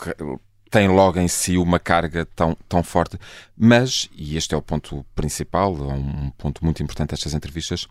tem 0.72 0.88
logo 0.88 1.20
em 1.20 1.28
si 1.28 1.58
uma 1.58 1.78
carga 1.78 2.26
tão, 2.34 2.58
tão 2.68 2.82
forte. 2.82 3.20
Mas, 3.58 4.10
e 4.16 4.38
este 4.38 4.56
é 4.56 4.58
o 4.58 4.62
ponto 4.62 5.06
principal, 5.14 5.74
um 5.76 6.32
ponto 6.32 6.64
muito 6.64 6.82
importante 6.82 7.10
destas 7.10 7.34
entrevistas, 7.34 7.88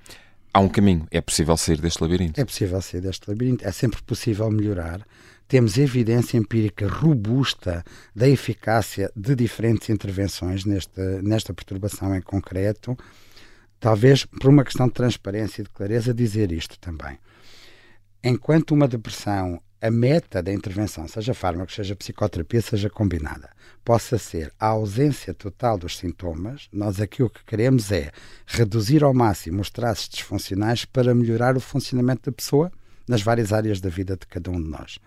há 0.52 0.60
um 0.60 0.68
caminho. 0.68 1.06
É 1.10 1.20
possível 1.20 1.54
sair 1.58 1.78
deste 1.78 2.02
labirinto. 2.02 2.40
É 2.40 2.44
possível 2.44 2.80
sair 2.80 3.02
deste 3.02 3.28
labirinto. 3.28 3.68
É 3.68 3.70
sempre 3.70 4.02
possível 4.02 4.50
melhorar. 4.50 5.06
temos 5.46 5.76
evidência 5.76 6.38
empírica 6.38 6.86
robusta 6.88 7.84
da 8.14 8.28
eficácia 8.28 9.10
de 9.16 9.34
diferentes 9.34 9.90
intervenções 9.90 10.64
nesta, 10.64 11.20
nesta 11.22 11.52
perturbação 11.52 12.14
em 12.14 12.22
concreto. 12.22 12.96
Talvez 13.78 14.24
por 14.24 14.48
uma 14.48 14.64
questão 14.64 14.86
de 14.86 14.94
transparência 14.94 15.60
e 15.60 15.64
de 15.64 15.70
clareza 15.70 16.14
dizer 16.14 16.52
isto 16.52 16.78
também. 16.78 17.18
Enquanto 18.22 18.70
uma 18.70 18.86
depressão 18.86 19.60
a 19.80 19.90
meta 19.90 20.42
da 20.42 20.52
intervenção, 20.52 21.08
seja 21.08 21.32
fármaco, 21.32 21.72
seja 21.72 21.96
psicoterapia, 21.96 22.60
seja 22.60 22.90
combinada, 22.90 23.50
possa 23.84 24.18
ser 24.18 24.52
a 24.60 24.68
ausência 24.68 25.32
total 25.32 25.78
dos 25.78 25.96
sintomas, 25.96 26.68
nós 26.72 27.00
aqui 27.00 27.22
o 27.22 27.30
que 27.30 27.44
queremos 27.44 27.90
é 27.90 28.10
reduzir 28.46 29.02
ao 29.02 29.14
máximo 29.14 29.60
os 29.60 29.70
traços 29.70 30.08
disfuncionais 30.08 30.84
para 30.84 31.14
melhorar 31.14 31.56
o 31.56 31.60
funcionamento 31.60 32.30
da 32.30 32.34
pessoa 32.34 32.70
nas 33.08 33.22
várias 33.22 33.52
áreas 33.52 33.80
da 33.80 33.88
vida 33.88 34.16
de 34.16 34.26
cada 34.26 34.50
um 34.50 34.62
de 34.62 34.68
nós. 34.68 34.98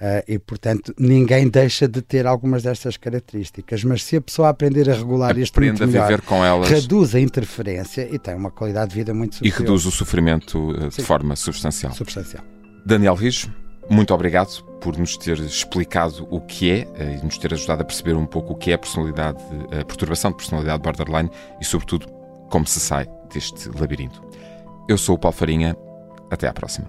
Uh, 0.00 0.24
e, 0.26 0.38
portanto, 0.38 0.94
ninguém 0.98 1.46
deixa 1.46 1.86
de 1.86 2.00
ter 2.00 2.26
algumas 2.26 2.62
destas 2.62 2.96
características, 2.96 3.84
mas 3.84 4.02
se 4.02 4.16
a 4.16 4.20
pessoa 4.22 4.48
aprender 4.48 4.88
a 4.88 4.94
regular 4.94 5.36
isto 5.36 5.52
Aprende 5.58 5.82
muito 5.82 5.92
melhor, 5.92 6.04
a 6.04 6.08
viver 6.08 6.22
com 6.22 6.42
elas. 6.42 6.70
reduz 6.70 7.14
a 7.14 7.20
interferência 7.20 8.08
e 8.10 8.18
tem 8.18 8.34
uma 8.34 8.50
qualidade 8.50 8.92
de 8.92 8.96
vida 8.96 9.12
muito 9.12 9.34
superior. 9.34 9.54
E 9.54 9.58
reduz 9.60 9.84
o 9.84 9.90
sofrimento 9.90 10.70
uh, 10.70 10.88
de 10.88 10.94
Sim. 10.94 11.02
forma 11.02 11.36
substancial. 11.36 11.92
substancial. 11.92 12.42
Daniel 12.86 13.14
Rijo, 13.14 13.52
muito 13.90 14.14
obrigado 14.14 14.62
por 14.80 14.96
nos 14.96 15.16
ter 15.16 15.38
explicado 15.40 16.26
o 16.30 16.40
que 16.40 16.70
é 16.70 16.88
eh, 16.94 17.18
e 17.20 17.24
nos 17.24 17.36
ter 17.36 17.52
ajudado 17.52 17.82
a 17.82 17.84
perceber 17.84 18.14
um 18.14 18.24
pouco 18.24 18.54
o 18.54 18.56
que 18.56 18.70
é 18.70 18.74
a 18.74 18.78
personalidade, 18.78 19.42
a 19.78 19.84
perturbação 19.84 20.30
de 20.30 20.38
personalidade 20.38 20.82
borderline 20.82 21.30
e, 21.60 21.64
sobretudo, 21.64 22.06
como 22.48 22.66
se 22.66 22.80
sai 22.80 23.06
deste 23.32 23.68
labirinto. 23.78 24.22
Eu 24.88 24.96
sou 24.96 25.16
o 25.16 25.18
Paulo 25.18 25.36
Farinha. 25.36 25.76
Até 26.30 26.46
à 26.46 26.52
próxima. 26.52 26.88